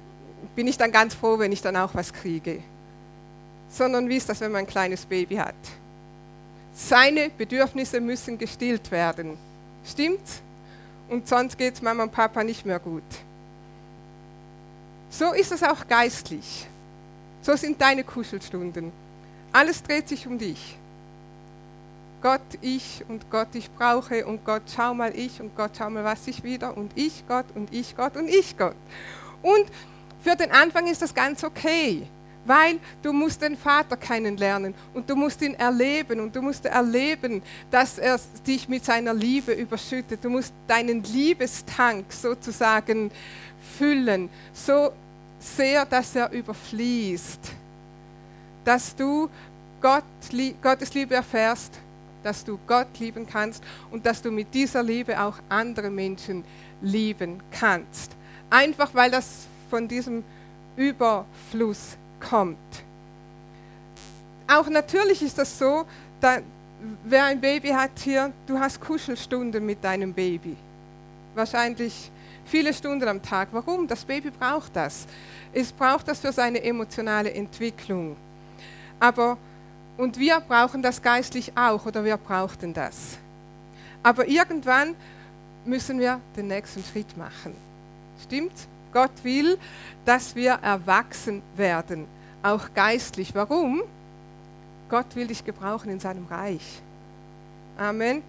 bin 0.56 0.68
ich 0.68 0.77
dann 0.77 0.92
ganz 0.92 1.15
froh, 1.15 1.39
wenn 1.39 1.51
ich 1.51 1.62
dann 1.62 1.75
auch 1.75 1.96
was 1.96 2.13
kriege. 2.13 2.62
Sondern 3.70 4.08
wie 4.10 4.18
ist 4.18 4.30
das, 4.30 4.42
wenn 4.42 4.51
man 4.51 4.60
ein 4.60 4.68
kleines 4.68 5.06
Baby 5.06 5.38
hat? 5.38 5.56
Seine 6.75 7.29
Bedürfnisse 7.29 8.01
müssen 8.01 8.38
gestillt 8.38 8.91
werden. 8.91 9.38
Stimmt's? 9.86 10.41
Und 11.08 11.27
sonst 11.27 11.58
geht 11.58 11.75
es 11.75 11.82
Mama 11.82 12.03
und 12.03 12.12
Papa 12.12 12.44
nicht 12.44 12.65
mehr 12.65 12.79
gut. 12.79 13.03
So 15.10 15.32
ist 15.32 15.53
es 15.53 15.63
auch 15.63 15.88
geistlich. 15.88 16.67
So 17.41 17.55
sind 17.55 17.79
deine 17.79 18.03
Kuschelstunden. 18.03 18.91
Alles 19.53 19.82
dreht 19.82 20.10
sich 20.10 20.27
um 20.27 20.38
dich. 20.38 20.77
Gott, 22.22 22.41
ich 22.60 23.05
und 23.08 23.29
Gott, 23.29 23.53
ich 23.53 23.72
brauche 23.72 24.25
und 24.25 24.44
Gott, 24.44 24.63
schau 24.75 24.94
mal 24.94 25.15
ich 25.15 25.39
und 25.39 25.55
Gott, 25.55 25.72
schau 25.77 25.89
mal 25.89 26.03
was 26.03 26.27
ich 26.27 26.44
wieder 26.44 26.75
und 26.75 26.91
ich 26.96 27.24
Gott 27.27 27.46
und 27.53 27.72
ich 27.74 27.96
Gott 27.96 28.17
und 28.17 28.27
ich 28.27 28.58
Gott. 28.58 28.75
Und 29.41 29.65
für 30.22 30.36
den 30.36 30.51
Anfang 30.51 30.88
ist 30.88 31.01
das 31.01 31.13
ganz 31.13 31.44
okay 31.44 32.08
weil 32.45 32.79
du 33.01 33.11
musst 33.11 33.41
den 33.41 33.57
Vater 33.57 33.97
kennenlernen 33.97 34.73
und 34.93 35.09
du 35.09 35.15
musst 35.15 35.41
ihn 35.41 35.55
erleben 35.55 36.19
und 36.19 36.35
du 36.35 36.41
musst 36.41 36.65
erleben, 36.65 37.41
dass 37.71 37.97
er 37.97 38.19
dich 38.45 38.69
mit 38.69 38.85
seiner 38.85 39.13
Liebe 39.13 39.53
überschüttet. 39.53 40.23
Du 40.23 40.29
musst 40.29 40.53
deinen 40.67 41.03
Liebestank 41.03 42.05
sozusagen 42.13 43.11
füllen, 43.77 44.29
so 44.53 44.91
sehr, 45.39 45.85
dass 45.85 46.15
er 46.15 46.31
überfließt, 46.31 47.39
dass 48.63 48.95
du 48.95 49.29
Gott, 49.81 50.03
Gottes 50.61 50.93
Liebe 50.93 51.15
erfährst, 51.15 51.79
dass 52.23 52.43
du 52.43 52.57
Gott 52.65 52.87
lieben 52.99 53.27
kannst 53.27 53.63
und 53.91 54.05
dass 54.05 54.21
du 54.21 54.31
mit 54.31 54.53
dieser 54.53 54.81
Liebe 54.81 55.19
auch 55.19 55.37
andere 55.49 55.91
Menschen 55.91 56.43
lieben 56.81 57.41
kannst. 57.51 58.11
Einfach 58.49 58.93
weil 58.93 59.11
das 59.11 59.45
von 59.69 59.87
diesem 59.87 60.23
Überfluss 60.75 61.97
kommt. 62.19 62.57
Auch 64.48 64.67
natürlich 64.69 65.22
ist 65.22 65.38
das 65.38 65.57
so, 65.57 65.86
da, 66.22 66.39
wer 67.03 67.25
ein 67.25 67.41
Baby 67.41 67.69
hat 67.69 67.91
hier, 68.00 68.31
du 68.45 68.60
hast 68.60 68.79
Kuschelstunden 68.79 69.65
mit 69.65 69.84
deinem 69.84 70.13
Baby. 70.13 70.55
Wahrscheinlich 71.34 72.12
viele 72.45 72.74
Stunden 72.74 73.07
am 73.07 73.22
Tag. 73.22 73.50
Warum? 73.51 73.88
Das 73.88 74.05
Baby 74.05 74.29
braucht 74.29 74.75
das. 74.75 75.05
Es 75.53 75.72
braucht 75.72 76.07
das 76.07 76.19
für 76.19 76.31
seine 76.31 76.62
emotionale 76.63 77.34
Entwicklung. 77.34 78.15
Aber, 79.00 79.38
und 79.98 80.17
wir 80.17 80.39
brauchen 80.39 80.81
das 80.81 81.01
geistlich 81.01 81.51
auch, 81.55 81.86
oder 81.86 82.03
wir 82.03 82.17
brauchten 82.17 82.74
das. 82.74 83.17
Aber 84.03 84.27
irgendwann 84.27 84.95
müssen 85.65 86.00
wir 86.00 86.22
den 86.38 86.48
nächsten 86.48 86.84
Schritt 86.84 87.17
machen. 87.17 87.55
Stimmt's? 88.24 88.67
Gott 88.95 89.11
will, 89.23 89.57
dass 90.05 90.33
wir 90.37 90.51
erwachsen 90.53 91.41
werden, 91.57 92.07
auch 92.41 92.73
geistlich. 92.73 93.35
Warum? 93.35 93.83
Gott 94.89 95.13
will 95.15 95.27
dich 95.27 95.43
gebrauchen 95.43 95.89
in 95.89 95.99
seinem 95.99 96.25
Reich. 96.27 96.81
Amen. 97.77 98.23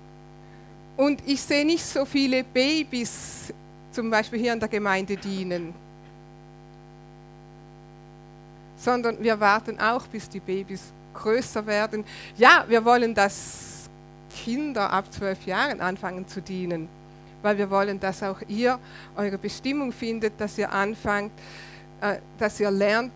Und 0.96 1.22
ich 1.24 1.40
sehe 1.40 1.64
nicht 1.64 1.84
so 1.84 2.04
viele 2.04 2.42
Babys 2.42 3.54
zum 3.92 4.10
Beispiel 4.10 4.40
hier 4.40 4.54
in 4.54 4.58
der 4.58 4.68
Gemeinde 4.68 5.16
dienen, 5.16 5.72
sondern 8.76 9.22
wir 9.22 9.38
warten 9.38 9.78
auch, 9.78 10.04
bis 10.08 10.28
die 10.28 10.40
Babys 10.40 10.82
größer 11.14 11.64
werden. 11.64 12.04
Ja, 12.36 12.64
wir 12.66 12.84
wollen, 12.84 13.14
dass 13.14 13.88
Kinder 14.44 14.92
ab 14.92 15.12
zwölf 15.12 15.46
Jahren 15.46 15.80
anfangen 15.80 16.26
zu 16.26 16.42
dienen 16.42 16.88
weil 17.42 17.58
wir 17.58 17.70
wollen, 17.70 18.00
dass 18.00 18.22
auch 18.22 18.40
ihr 18.48 18.78
eure 19.16 19.38
Bestimmung 19.38 19.92
findet, 19.92 20.40
dass 20.40 20.58
ihr 20.58 20.72
anfangt, 20.72 21.32
äh, 22.00 22.16
dass 22.38 22.60
ihr 22.60 22.70
lernt, 22.70 23.12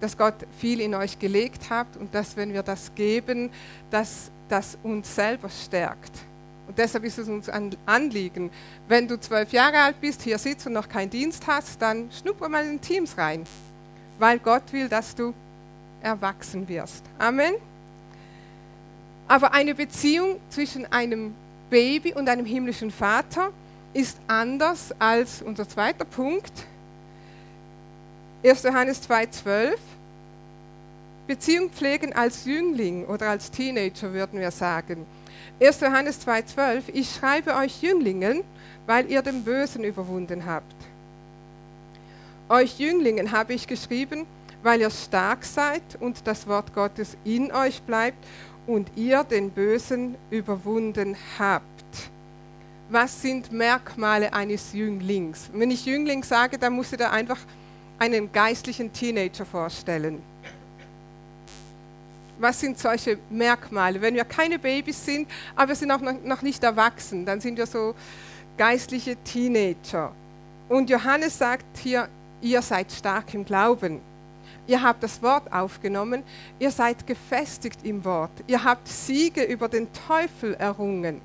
dass 0.00 0.16
Gott 0.16 0.34
viel 0.58 0.80
in 0.80 0.94
euch 0.94 1.18
gelegt 1.18 1.68
hat 1.70 1.88
und 1.98 2.14
dass, 2.14 2.36
wenn 2.36 2.52
wir 2.52 2.62
das 2.62 2.94
geben, 2.94 3.50
dass 3.90 4.30
das 4.48 4.78
uns 4.82 5.14
selber 5.14 5.48
stärkt. 5.48 6.12
Und 6.66 6.78
deshalb 6.78 7.04
ist 7.04 7.18
es 7.18 7.28
uns 7.28 7.48
ein 7.48 7.76
Anliegen, 7.84 8.50
wenn 8.86 9.08
du 9.08 9.18
zwölf 9.18 9.52
Jahre 9.52 9.78
alt 9.78 10.00
bist, 10.00 10.22
hier 10.22 10.38
sitzt 10.38 10.66
und 10.66 10.72
noch 10.72 10.88
keinen 10.88 11.10
Dienst 11.10 11.46
hast, 11.46 11.82
dann 11.82 12.08
schnupper 12.12 12.48
mal 12.48 12.64
in 12.64 12.80
Teams 12.80 13.18
rein, 13.18 13.44
weil 14.18 14.38
Gott 14.38 14.72
will, 14.72 14.88
dass 14.88 15.14
du 15.14 15.34
erwachsen 16.00 16.68
wirst. 16.68 17.04
Amen. 17.18 17.54
Aber 19.26 19.52
eine 19.52 19.74
Beziehung 19.74 20.40
zwischen 20.48 20.90
einem 20.92 21.34
Baby 21.70 22.12
und 22.12 22.28
einem 22.28 22.44
himmlischen 22.44 22.90
Vater 22.90 23.50
ist 23.94 24.18
anders 24.26 24.92
als 24.98 25.40
unser 25.42 25.68
zweiter 25.68 26.04
Punkt. 26.04 26.52
1. 28.44 28.62
Johannes 28.64 29.08
2,12 29.08 29.74
Beziehung 31.26 31.70
pflegen 31.70 32.12
als 32.12 32.44
Jüngling 32.44 33.06
oder 33.06 33.30
als 33.30 33.52
Teenager, 33.52 34.12
würden 34.12 34.40
wir 34.40 34.50
sagen. 34.50 35.06
1. 35.60 35.80
Johannes 35.80 36.26
2,12 36.26 36.82
Ich 36.92 37.14
schreibe 37.14 37.54
euch 37.54 37.82
Jünglingen, 37.82 38.42
weil 38.86 39.08
ihr 39.08 39.22
den 39.22 39.44
Bösen 39.44 39.84
überwunden 39.84 40.44
habt. 40.46 40.74
Euch 42.48 42.80
Jünglingen 42.80 43.30
habe 43.30 43.54
ich 43.54 43.68
geschrieben, 43.68 44.26
weil 44.64 44.80
ihr 44.80 44.90
stark 44.90 45.44
seid 45.44 45.82
und 46.00 46.26
das 46.26 46.48
Wort 46.48 46.74
Gottes 46.74 47.16
in 47.24 47.52
euch 47.52 47.80
bleibt 47.82 48.18
und 48.70 48.88
ihr 48.94 49.24
den 49.24 49.50
Bösen 49.50 50.14
überwunden 50.30 51.16
habt. 51.40 51.64
Was 52.88 53.20
sind 53.20 53.50
Merkmale 53.50 54.32
eines 54.32 54.72
Jünglings? 54.72 55.50
Wenn 55.52 55.72
ich 55.72 55.84
Jüngling 55.84 56.22
sage, 56.22 56.56
dann 56.56 56.74
muss 56.74 56.92
ich 56.92 56.98
da 56.98 57.10
einfach 57.10 57.38
einen 57.98 58.30
geistlichen 58.30 58.92
Teenager 58.92 59.44
vorstellen. 59.44 60.22
Was 62.38 62.60
sind 62.60 62.78
solche 62.78 63.18
Merkmale? 63.28 64.00
Wenn 64.00 64.14
wir 64.14 64.24
keine 64.24 64.56
Babys 64.56 65.04
sind, 65.04 65.28
aber 65.56 65.70
wir 65.70 65.76
sind 65.76 65.90
auch 65.90 66.00
noch 66.00 66.42
nicht 66.42 66.62
erwachsen, 66.62 67.26
dann 67.26 67.40
sind 67.40 67.58
wir 67.58 67.66
so 67.66 67.96
geistliche 68.56 69.16
Teenager. 69.16 70.12
Und 70.68 70.88
Johannes 70.88 71.36
sagt 71.36 71.76
hier, 71.76 72.08
ihr 72.40 72.62
seid 72.62 72.92
stark 72.92 73.34
im 73.34 73.44
Glauben. 73.44 74.00
Ihr 74.70 74.80
habt 74.80 75.02
das 75.02 75.20
Wort 75.20 75.52
aufgenommen, 75.52 76.22
ihr 76.60 76.70
seid 76.70 77.04
gefestigt 77.04 77.80
im 77.82 78.04
Wort, 78.04 78.30
ihr 78.46 78.62
habt 78.62 78.86
Siege 78.86 79.42
über 79.42 79.68
den 79.68 79.88
Teufel 79.92 80.54
errungen. 80.54 81.20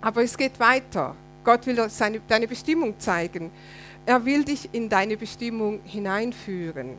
Aber 0.00 0.22
es 0.22 0.34
geht 0.34 0.58
weiter. 0.58 1.14
Gott 1.44 1.66
will 1.66 1.90
seine, 1.90 2.20
deine 2.26 2.48
Bestimmung 2.48 2.98
zeigen. 2.98 3.50
Er 4.06 4.24
will 4.24 4.44
dich 4.44 4.70
in 4.72 4.88
deine 4.88 5.18
Bestimmung 5.18 5.80
hineinführen. 5.84 6.94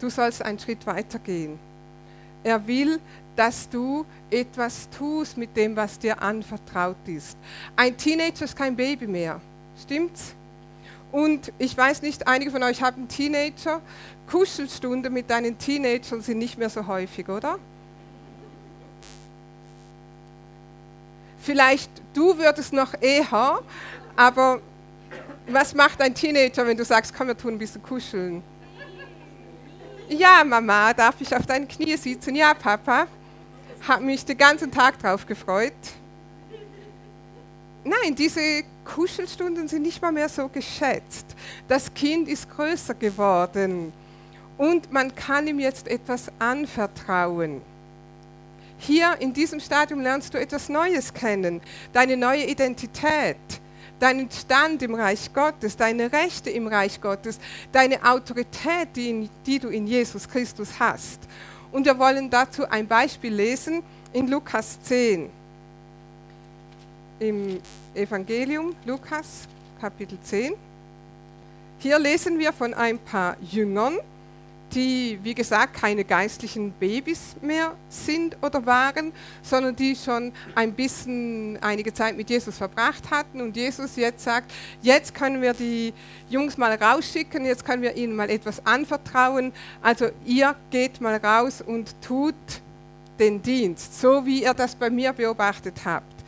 Du 0.00 0.10
sollst 0.10 0.42
einen 0.42 0.58
Schritt 0.58 0.84
weiter 0.84 1.20
gehen. 1.20 1.60
Er 2.42 2.66
will, 2.66 2.98
dass 3.36 3.68
du 3.68 4.04
etwas 4.28 4.90
tust 4.90 5.36
mit 5.36 5.56
dem, 5.56 5.76
was 5.76 5.96
dir 5.96 6.20
anvertraut 6.20 7.06
ist. 7.06 7.38
Ein 7.76 7.96
Teenager 7.96 8.46
ist 8.46 8.56
kein 8.56 8.74
Baby 8.74 9.06
mehr. 9.06 9.40
Stimmt's? 9.80 10.34
Und 11.12 11.52
ich 11.58 11.76
weiß 11.76 12.00
nicht, 12.00 12.26
einige 12.26 12.50
von 12.50 12.62
euch 12.62 12.82
haben 12.82 13.06
Teenager. 13.06 13.82
Kuschelstunden 14.30 15.12
mit 15.12 15.28
deinen 15.28 15.58
Teenagern 15.58 16.22
sind 16.22 16.38
nicht 16.38 16.56
mehr 16.58 16.70
so 16.70 16.86
häufig, 16.86 17.28
oder? 17.28 17.58
Vielleicht 21.38 21.90
du 22.14 22.38
würdest 22.38 22.72
noch 22.72 22.94
eher, 23.00 23.60
aber 24.16 24.60
was 25.48 25.74
macht 25.74 26.00
ein 26.00 26.14
Teenager, 26.14 26.66
wenn 26.66 26.76
du 26.76 26.84
sagst, 26.84 27.12
komm, 27.14 27.26
wir 27.26 27.36
tun 27.36 27.54
ein 27.54 27.58
bisschen 27.58 27.82
kuscheln? 27.82 28.42
Ja, 30.08 30.44
Mama, 30.44 30.94
darf 30.94 31.20
ich 31.20 31.34
auf 31.34 31.44
deinen 31.46 31.68
Knie 31.68 31.96
sitzen? 31.96 32.34
Ja, 32.34 32.54
Papa. 32.54 33.06
Habe 33.86 34.04
mich 34.04 34.24
den 34.24 34.38
ganzen 34.38 34.70
Tag 34.70 34.98
drauf 34.98 35.26
gefreut. 35.26 35.72
Nein, 37.84 38.14
diese 38.14 38.62
Kuschelstunden 38.84 39.66
sind 39.66 39.82
nicht 39.82 40.00
mal 40.00 40.12
mehr 40.12 40.28
so 40.28 40.48
geschätzt. 40.48 41.26
Das 41.66 41.92
Kind 41.92 42.28
ist 42.28 42.48
größer 42.48 42.94
geworden 42.94 43.92
und 44.56 44.92
man 44.92 45.12
kann 45.14 45.48
ihm 45.48 45.58
jetzt 45.58 45.88
etwas 45.88 46.30
anvertrauen. 46.38 47.60
Hier 48.78 49.16
in 49.18 49.32
diesem 49.32 49.58
Stadium 49.58 50.00
lernst 50.00 50.32
du 50.32 50.38
etwas 50.38 50.68
Neues 50.68 51.12
kennen, 51.12 51.60
deine 51.92 52.16
neue 52.16 52.44
Identität, 52.46 53.36
deinen 53.98 54.30
Stand 54.30 54.82
im 54.82 54.94
Reich 54.94 55.32
Gottes, 55.32 55.76
deine 55.76 56.12
Rechte 56.12 56.50
im 56.50 56.68
Reich 56.68 57.00
Gottes, 57.00 57.38
deine 57.72 58.04
Autorität, 58.04 58.88
die, 58.94 59.10
in, 59.10 59.30
die 59.44 59.58
du 59.58 59.68
in 59.68 59.88
Jesus 59.88 60.28
Christus 60.28 60.68
hast. 60.78 61.20
Und 61.72 61.86
wir 61.86 61.98
wollen 61.98 62.30
dazu 62.30 62.68
ein 62.68 62.86
Beispiel 62.86 63.34
lesen 63.34 63.82
in 64.12 64.28
Lukas 64.28 64.80
10 64.82 65.41
im 67.22 67.60
Evangelium 67.94 68.74
Lukas 68.84 69.46
Kapitel 69.80 70.18
10. 70.20 70.54
Hier 71.78 71.98
lesen 71.98 72.36
wir 72.38 72.52
von 72.52 72.74
ein 72.74 72.98
paar 72.98 73.36
Jüngern, 73.40 73.98
die, 74.72 75.20
wie 75.22 75.34
gesagt, 75.34 75.74
keine 75.74 76.02
geistlichen 76.02 76.72
Babys 76.72 77.36
mehr 77.40 77.74
sind 77.88 78.36
oder 78.42 78.66
waren, 78.66 79.12
sondern 79.40 79.76
die 79.76 79.94
schon 79.94 80.32
ein 80.56 80.72
bisschen 80.72 81.58
einige 81.60 81.94
Zeit 81.94 82.16
mit 82.16 82.28
Jesus 82.28 82.56
verbracht 82.56 83.08
hatten 83.10 83.40
und 83.40 83.56
Jesus 83.56 83.94
jetzt 83.94 84.24
sagt, 84.24 84.50
jetzt 84.80 85.14
können 85.14 85.42
wir 85.42 85.54
die 85.54 85.92
Jungs 86.28 86.56
mal 86.56 86.74
rausschicken, 86.74 87.44
jetzt 87.44 87.64
können 87.64 87.82
wir 87.82 87.96
ihnen 87.96 88.16
mal 88.16 88.30
etwas 88.30 88.66
anvertrauen. 88.66 89.52
Also 89.80 90.08
ihr 90.24 90.56
geht 90.70 91.00
mal 91.00 91.16
raus 91.18 91.62
und 91.64 91.94
tut 92.00 92.34
den 93.18 93.40
Dienst, 93.42 94.00
so 94.00 94.26
wie 94.26 94.42
ihr 94.42 94.54
das 94.54 94.74
bei 94.74 94.90
mir 94.90 95.12
beobachtet 95.12 95.76
habt. 95.84 96.21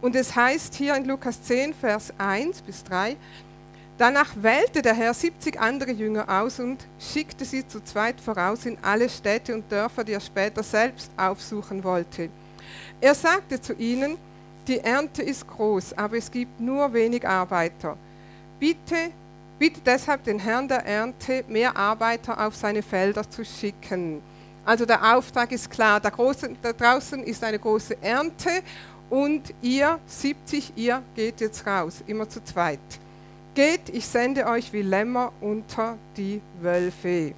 Und 0.00 0.16
es 0.16 0.34
heißt 0.34 0.74
hier 0.74 0.94
in 0.96 1.04
Lukas 1.04 1.42
10, 1.42 1.74
Vers 1.74 2.12
1 2.16 2.62
bis 2.62 2.82
3, 2.84 3.16
Danach 4.00 4.30
wählte 4.34 4.80
der 4.80 4.94
Herr 4.94 5.12
70 5.12 5.60
andere 5.60 5.90
Jünger 5.90 6.26
aus 6.26 6.58
und 6.58 6.78
schickte 6.98 7.44
sie 7.44 7.68
zu 7.68 7.84
zweit 7.84 8.18
voraus 8.18 8.64
in 8.64 8.78
alle 8.80 9.10
Städte 9.10 9.54
und 9.54 9.70
Dörfer, 9.70 10.04
die 10.04 10.12
er 10.12 10.20
später 10.20 10.62
selbst 10.62 11.10
aufsuchen 11.18 11.84
wollte. 11.84 12.30
Er 12.98 13.14
sagte 13.14 13.60
zu 13.60 13.74
ihnen, 13.74 14.16
die 14.66 14.78
Ernte 14.78 15.22
ist 15.22 15.46
groß, 15.46 15.92
aber 15.98 16.16
es 16.16 16.30
gibt 16.30 16.58
nur 16.60 16.90
wenig 16.94 17.28
Arbeiter. 17.28 17.98
Bitte, 18.58 19.10
bitte 19.58 19.82
deshalb 19.84 20.24
den 20.24 20.38
Herrn 20.38 20.66
der 20.66 20.86
Ernte, 20.86 21.44
mehr 21.46 21.76
Arbeiter 21.76 22.46
auf 22.46 22.56
seine 22.56 22.82
Felder 22.82 23.28
zu 23.28 23.44
schicken. 23.44 24.22
Also 24.64 24.86
der 24.86 25.14
Auftrag 25.14 25.52
ist 25.52 25.70
klar, 25.70 26.00
da, 26.00 26.08
draußen 26.08 27.22
ist 27.24 27.44
eine 27.44 27.58
große 27.58 28.02
Ernte 28.02 28.62
und 29.10 29.52
ihr 29.60 29.98
70, 30.06 30.72
ihr 30.76 31.02
geht 31.16 31.40
jetzt 31.40 31.66
raus, 31.66 32.02
immer 32.06 32.28
zu 32.28 32.42
zweit. 32.42 32.78
Geht, 33.54 33.88
ich 33.92 34.06
sende 34.06 34.46
euch 34.46 34.72
wie 34.72 34.82
Lämmer 34.82 35.32
unter 35.40 35.98
die 36.16 36.40
Wölfe. 36.62 37.34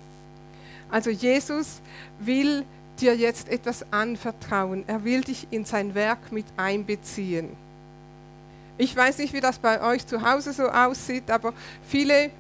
Also 0.90 1.08
Jesus 1.08 1.80
will 2.18 2.64
dir 3.00 3.16
jetzt 3.16 3.48
etwas 3.48 3.84
anvertrauen. 3.90 4.84
Er 4.86 5.04
will 5.04 5.22
dich 5.22 5.48
in 5.50 5.64
sein 5.64 5.94
Werk 5.94 6.30
mit 6.30 6.44
einbeziehen. 6.58 7.48
Ich 8.76 8.94
weiß 8.94 9.18
nicht, 9.18 9.32
wie 9.32 9.40
das 9.40 9.58
bei 9.58 9.80
euch 9.82 10.06
zu 10.06 10.22
Hause 10.22 10.52
so 10.52 10.68
aussieht, 10.68 11.30
aber 11.30 11.54
viele, 11.88 12.30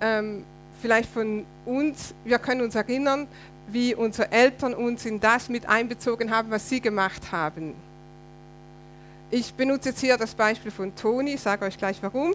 ähm, 0.00 0.44
vielleicht 0.80 1.10
von 1.10 1.44
uns, 1.66 2.14
wir 2.24 2.38
können 2.38 2.62
uns 2.62 2.74
erinnern, 2.74 3.26
wie 3.68 3.94
unsere 3.94 4.32
Eltern 4.32 4.72
uns 4.72 5.04
in 5.04 5.20
das 5.20 5.50
mit 5.50 5.68
einbezogen 5.68 6.30
haben, 6.30 6.50
was 6.50 6.68
sie 6.68 6.80
gemacht 6.80 7.30
haben. 7.30 7.74
Ich 9.30 9.52
benutze 9.52 9.90
jetzt 9.90 10.00
hier 10.00 10.16
das 10.16 10.34
Beispiel 10.34 10.70
von 10.70 10.94
Toni, 10.94 11.34
ich 11.34 11.42
sage 11.42 11.66
euch 11.66 11.76
gleich 11.76 11.98
warum. 12.02 12.32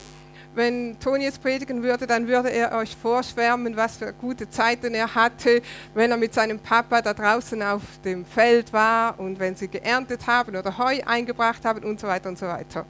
Wenn 0.54 1.00
Toni 1.00 1.24
jetzt 1.24 1.42
predigen 1.42 1.82
würde, 1.82 2.06
dann 2.06 2.28
würde 2.28 2.50
er 2.50 2.74
euch 2.74 2.96
vorschwärmen, 2.96 3.76
was 3.76 3.98
für 3.98 4.14
gute 4.14 4.48
Zeiten 4.48 4.94
er 4.94 5.16
hatte, 5.16 5.64
wenn 5.96 6.12
er 6.12 6.18
mit 6.18 6.36
seinem 6.36 6.60
Papa 6.60 7.02
da 7.02 7.16
draußen 7.16 7.64
auf 7.64 7.82
dem 8.06 8.24
Feld 8.24 8.72
war 8.72 9.20
und 9.20 9.40
wenn 9.40 9.56
sie 9.56 9.70
geerntet 9.70 10.28
haben 10.28 10.56
oder 10.56 10.78
Heu 10.78 11.02
eingebracht 11.04 11.66
haben 11.66 11.84
und 11.84 12.00
so 12.00 12.06
weiter 12.06 12.30
und 12.30 12.38
so 12.38 12.46
weiter. 12.46 12.86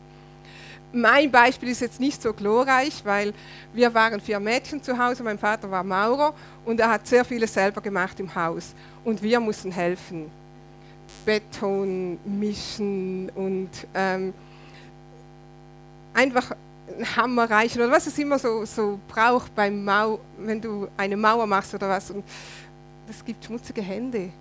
Mein 0.91 1.31
Beispiel 1.31 1.69
ist 1.69 1.79
jetzt 1.79 2.01
nicht 2.01 2.21
so 2.21 2.33
glorreich, 2.33 3.05
weil 3.05 3.33
wir 3.71 3.93
waren 3.93 4.19
vier 4.19 4.41
Mädchen 4.41 4.83
zu 4.83 4.97
Hause, 4.97 5.23
mein 5.23 5.39
Vater 5.39 5.71
war 5.71 5.85
Maurer 5.85 6.33
und 6.65 6.77
er 6.77 6.89
hat 6.89 7.07
sehr 7.07 7.23
vieles 7.23 7.53
selber 7.53 7.79
gemacht 7.79 8.19
im 8.19 8.35
Haus 8.35 8.75
und 9.05 9.23
wir 9.23 9.39
mussten 9.39 9.71
helfen. 9.71 10.42
Beton 11.25 12.19
mischen 12.25 13.29
und 13.35 13.69
ähm, 13.93 14.33
einfach 16.13 16.55
einen 16.87 17.15
Hammer 17.15 17.49
reichen 17.49 17.81
oder 17.81 17.91
was 17.91 18.07
es 18.07 18.17
immer 18.17 18.37
so, 18.37 18.65
so 18.65 18.99
braucht 19.07 19.53
beim 19.55 19.83
Mau, 19.83 20.19
wenn 20.37 20.61
du 20.61 20.87
eine 20.97 21.17
Mauer 21.17 21.47
machst 21.47 21.73
oder 21.73 21.89
was. 21.89 22.11
Und 22.11 22.23
das 23.07 23.23
gibt 23.23 23.43
schmutzige 23.45 23.81
Hände. 23.81 24.31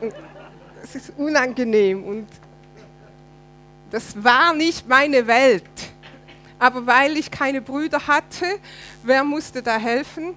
Und 0.00 0.14
es 0.82 0.94
ist 0.94 1.12
unangenehm 1.16 2.04
und 2.04 2.28
das 3.90 4.22
war 4.22 4.54
nicht 4.54 4.88
meine 4.88 5.26
Welt. 5.26 5.64
Aber 6.58 6.86
weil 6.86 7.16
ich 7.16 7.30
keine 7.30 7.60
Brüder 7.60 8.06
hatte, 8.06 8.46
wer 9.02 9.24
musste 9.24 9.62
da 9.62 9.76
helfen? 9.76 10.34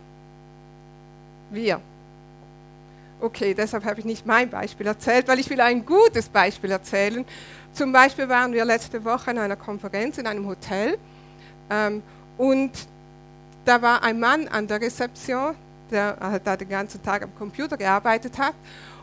Wir. 1.50 1.82
Okay, 3.20 3.56
deshalb 3.56 3.84
habe 3.84 4.00
ich 4.00 4.06
nicht 4.06 4.26
mein 4.28 4.50
Beispiel 4.50 4.86
erzählt, 4.86 5.28
weil 5.28 5.40
ich 5.40 5.50
will 5.50 5.60
ein 5.60 5.86
gutes 5.86 6.30
Beispiel 6.30 6.70
erzählen. 6.70 7.26
Zum 7.74 7.92
Beispiel 7.92 8.30
waren 8.30 8.54
wir 8.54 8.64
letzte 8.64 9.04
Woche 9.04 9.32
in 9.32 9.40
einer 9.40 9.56
Konferenz 9.56 10.18
in 10.20 10.28
einem 10.28 10.46
Hotel 10.46 10.98
ähm, 11.70 12.04
und 12.38 12.72
da 13.66 13.82
war 13.82 14.04
ein 14.04 14.20
Mann 14.20 14.48
an 14.48 14.68
der 14.68 14.80
Rezeption, 14.80 15.56
der 15.90 16.16
halt 16.22 16.46
da 16.46 16.56
den 16.56 16.70
ganzen 16.70 17.02
Tag 17.02 17.24
am 17.24 17.36
Computer 17.36 17.76
gearbeitet 17.76 18.38
hat. 18.38 18.54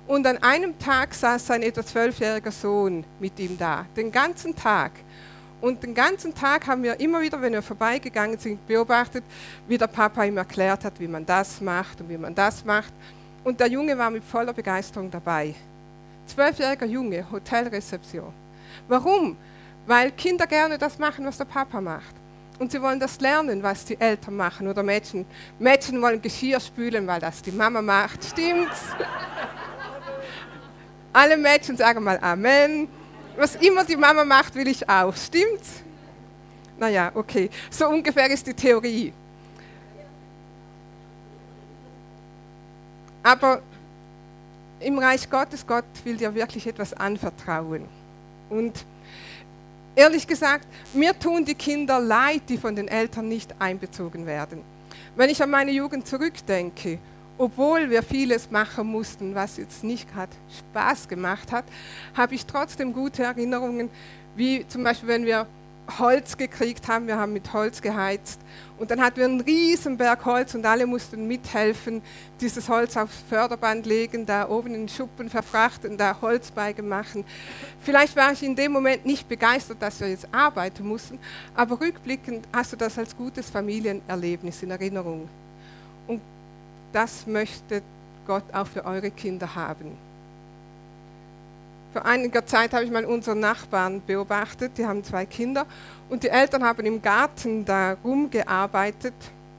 Und 0.07 0.27
an 0.27 0.39
einem 0.43 0.79
Tag 0.79 1.13
saß 1.15 1.47
sein 1.47 1.63
etwa 1.63 1.85
zwölfjähriger 1.85 2.53
Sohn 2.53 3.05
mit 3.19 3.39
ihm 3.41 3.59
da, 3.59 3.87
den 3.97 4.13
ganzen 4.13 4.55
Tag. 4.55 4.93
Und 5.61 5.83
den 5.83 5.95
ganzen 5.95 6.35
Tag 6.35 6.67
haben 6.67 6.83
wir 6.83 7.01
immer 7.01 7.21
wieder, 7.21 7.41
wenn 7.41 7.53
wir 7.53 7.63
vorbeigegangen 7.63 8.39
sind, 8.39 8.67
beobachtet, 8.67 9.25
wie 9.67 9.79
der 9.79 9.87
Papa 9.87 10.25
ihm 10.25 10.37
erklärt 10.37 10.85
hat, 10.85 11.01
wie 11.01 11.09
man 11.09 11.25
das 11.25 11.61
macht 11.61 12.01
und 12.01 12.09
wie 12.11 12.19
man 12.19 12.35
das 12.35 12.65
macht. 12.65 12.93
Und 13.45 13.61
der 13.61 13.69
Junge 13.69 13.97
war 13.97 14.11
mit 14.11 14.25
voller 14.25 14.55
Begeisterung 14.55 15.11
dabei. 15.11 15.55
Zwölfjähriger 16.27 16.87
Junge, 16.87 17.31
Hotelrezeption. 17.31 18.33
Warum? 18.89 19.37
Weil 19.87 20.11
Kinder 20.13 20.47
gerne 20.47 20.79
das 20.79 20.99
machen, 20.99 21.27
was 21.27 21.37
der 21.37 21.45
Papa 21.45 21.81
macht. 21.81 22.15
Und 22.59 22.73
sie 22.73 22.81
wollen 22.81 22.99
das 22.99 23.21
lernen, 23.21 23.63
was 23.63 23.85
die 23.85 24.01
Eltern 24.01 24.37
machen. 24.37 24.67
Oder 24.67 24.83
Mädchen. 24.83 25.27
Mädchen 25.59 26.01
wollen 26.01 26.23
Geschirr 26.23 26.61
spülen, 26.61 27.07
weil 27.07 27.21
das 27.21 27.43
die 27.43 27.53
Mama 27.53 27.83
macht. 27.83 28.25
Stimmt's? 28.25 28.81
Alle 31.13 31.37
Mädchen 31.37 31.77
sagen 31.77 32.03
mal 32.03 32.19
Amen. 32.23 32.89
Was 33.37 33.57
immer 33.57 33.85
die 33.85 33.97
Mama 33.97 34.25
macht, 34.25 34.55
will 34.55 34.69
ich 34.69 34.89
auch. 34.89 35.15
Stimmt's? 35.15 35.83
Naja, 36.79 37.13
okay. 37.15 37.51
So 37.71 37.89
ungefähr 37.89 38.31
ist 38.31 38.47
die 38.47 38.55
Theorie. 38.55 39.13
Aber 43.25 43.63
im 44.81 44.99
Reich 44.99 45.29
Gottes, 45.31 45.67
Gott 45.67 45.85
will 46.05 46.19
dir 46.19 46.35
wirklich 46.35 46.67
etwas 46.67 46.93
anvertrauen. 46.93 47.85
Und 48.51 48.85
ehrlich 49.97 50.27
gesagt, 50.27 50.67
mir 50.93 51.19
tun 51.19 51.45
die 51.45 51.55
Kinder 51.55 51.99
leid, 51.99 52.43
die 52.49 52.59
von 52.59 52.77
den 52.77 52.87
Eltern 52.87 53.29
nicht 53.29 53.55
einbezogen 53.59 54.27
werden. 54.27 54.63
Wenn 55.17 55.31
ich 55.31 55.43
an 55.43 55.51
meine 55.51 55.71
Jugend 55.71 56.07
zurückdenke, 56.07 56.99
obwohl 57.39 57.89
wir 57.89 58.03
vieles 58.03 58.51
machen 58.51 58.87
mussten, 58.87 59.35
was 59.35 59.57
jetzt 59.57 59.83
nicht 59.83 60.13
gerade 60.13 60.33
Spaß 60.59 61.09
gemacht 61.09 61.51
hat, 61.51 61.65
habe 62.15 62.35
ich 62.35 62.45
trotzdem 62.45 62.93
gute 62.93 63.23
Erinnerungen, 63.23 63.89
wie 64.37 64.67
zum 64.69 64.85
Beispiel, 64.85 65.09
wenn 65.09 65.25
wir 65.25 65.47
Holz 65.99 66.37
gekriegt 66.37 66.89
haben, 66.89 67.07
wir 67.07 67.19
haben 67.19 67.33
mit 67.33 67.53
Holz 67.53 67.83
geheizt 67.83 68.41
und 68.79 68.91
dann 68.91 69.01
hatten 69.01 69.17
wir 69.19 69.25
einen 69.27 69.41
riesen 69.41 69.97
Berg 69.97 70.25
Holz 70.25 70.55
und 70.55 70.65
alle 70.65 70.87
mussten 70.87 71.29
mithelfen, 71.29 72.03
dieses 72.41 72.69
Holz 72.69 72.97
aufs 72.97 73.23
Förderband 73.29 73.85
legen, 73.85 74.25
da 74.25 74.49
oben 74.49 74.69
in 74.69 74.83
den 74.83 74.89
Schuppen 74.89 75.29
verfrachten, 75.29 75.97
da 75.97 76.21
Holzbeige 76.21 76.83
machen. 76.83 77.25
Vielleicht 77.81 78.17
war 78.17 78.33
ich 78.33 78.43
in 78.43 78.57
dem 78.57 78.73
Moment 78.73 79.05
nicht 79.05 79.29
begeistert, 79.29 79.81
dass 79.81 80.01
wir 80.01 80.09
jetzt 80.09 80.27
arbeiten 80.33 80.87
mussten, 80.87 81.19
aber 81.55 81.81
rückblickend 81.81 82.47
hast 82.53 82.73
du 82.73 82.77
das 82.77 82.99
als 82.99 83.17
gutes 83.17 83.51
Familienerlebnis 83.51 84.63
in 84.63 84.71
Erinnerung. 84.71 85.29
Und 86.07 86.21
das 86.93 87.27
möchte 87.27 87.83
Gott 88.27 88.45
auch 88.53 88.67
für 88.67 88.85
eure 88.85 89.11
Kinder 89.11 89.55
haben. 89.55 90.14
Vor 91.95 92.05
einiger 92.05 92.45
Zeit 92.45 92.73
habe 92.73 92.85
ich 92.85 92.91
mal 92.91 93.05
unseren 93.05 93.39
Nachbarn 93.39 94.03
beobachtet, 94.05 94.73
die 94.77 94.85
haben 94.85 95.05
zwei 95.05 95.27
Kinder 95.27 95.65
und 96.09 96.25
die 96.25 96.29
Eltern 96.29 96.65
haben 96.65 96.85
im 96.85 97.01
Garten 97.01 97.65
da 97.65 97.97
rumgearbeitet, 98.03 99.15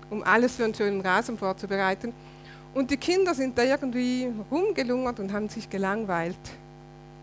um 0.10 0.22
alles 0.22 0.58
für 0.58 0.66
einen 0.66 0.76
schönen 0.76 1.00
Rasen 1.00 1.38
vorzubereiten. 1.38 2.12
Und 2.74 2.92
die 2.92 2.98
Kinder 2.98 3.34
sind 3.34 3.58
da 3.58 3.64
irgendwie 3.64 4.28
rumgelungert 4.52 5.22
und 5.22 5.32
haben 5.32 5.48
sich 5.48 5.70
gelangweilt. 5.70 6.36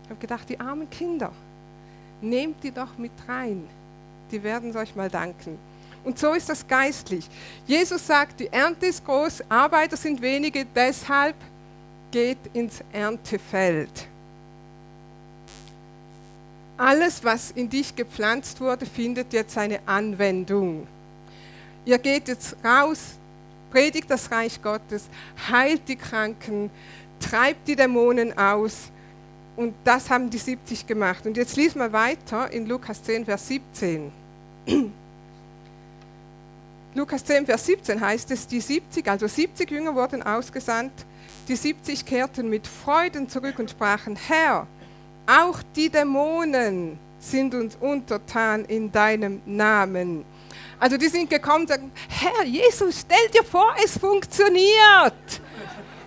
Ich 0.05 0.09
habe 0.09 0.19
gedacht, 0.19 0.49
die 0.49 0.59
armen 0.59 0.89
Kinder, 0.89 1.31
nehmt 2.19 2.63
die 2.63 2.71
doch 2.71 2.97
mit 2.97 3.11
rein. 3.27 3.67
Die 4.31 4.41
werden 4.41 4.71
es 4.71 4.75
euch 4.75 4.95
mal 4.95 5.11
danken. 5.11 5.59
Und 6.03 6.17
so 6.17 6.33
ist 6.33 6.49
das 6.49 6.67
geistlich. 6.67 7.29
Jesus 7.67 8.07
sagt, 8.07 8.39
die 8.39 8.47
Ernte 8.47 8.87
ist 8.87 9.05
groß, 9.05 9.43
Arbeiter 9.47 9.95
sind 9.95 10.19
wenige, 10.23 10.65
deshalb 10.65 11.35
geht 12.09 12.39
ins 12.53 12.83
Erntefeld. 12.91 14.07
Alles, 16.77 17.23
was 17.23 17.51
in 17.51 17.69
dich 17.69 17.95
gepflanzt 17.95 18.59
wurde, 18.59 18.85
findet 18.85 19.31
jetzt 19.33 19.57
eine 19.57 19.79
Anwendung. 19.85 20.87
Ihr 21.85 21.99
geht 21.99 22.27
jetzt 22.27 22.55
raus, 22.63 23.17
predigt 23.69 24.09
das 24.09 24.31
Reich 24.31 24.61
Gottes, 24.61 25.07
heilt 25.49 25.87
die 25.87 25.95
Kranken, 25.95 26.71
treibt 27.19 27.67
die 27.67 27.75
Dämonen 27.75 28.37
aus. 28.37 28.89
Und 29.55 29.75
das 29.83 30.09
haben 30.09 30.29
die 30.31 30.39
70 30.39 30.87
gemacht. 30.87 31.27
Und 31.27 31.37
jetzt 31.37 31.55
lies 31.57 31.75
mal 31.75 31.93
weiter 31.93 32.51
in 32.51 32.65
Lukas 32.65 33.03
10, 33.03 33.25
Vers 33.25 33.47
17. 33.47 34.11
Lukas 36.95 37.23
10, 37.23 37.45
Vers 37.45 37.65
17 37.65 38.01
heißt 38.01 38.31
es, 38.31 38.47
die 38.47 38.61
70, 38.61 39.07
also 39.07 39.27
70 39.27 39.69
Jünger 39.69 39.93
wurden 39.93 40.23
ausgesandt, 40.23 40.93
die 41.47 41.55
70 41.55 42.05
kehrten 42.05 42.49
mit 42.49 42.65
Freuden 42.65 43.29
zurück 43.29 43.59
und 43.59 43.69
sprachen, 43.69 44.15
Herr, 44.15 44.65
auch 45.25 45.59
die 45.75 45.89
Dämonen 45.89 46.99
sind 47.17 47.55
uns 47.55 47.77
untertan 47.79 48.65
in 48.65 48.91
deinem 48.91 49.41
Namen. 49.45 50.25
Also 50.79 50.97
die 50.97 51.07
sind 51.07 51.29
gekommen 51.29 51.61
und 51.61 51.69
sagen, 51.69 51.91
Herr 52.09 52.45
Jesus, 52.45 53.01
stell 53.01 53.29
dir 53.33 53.43
vor, 53.43 53.73
es 53.83 53.97
funktioniert. 53.97 55.41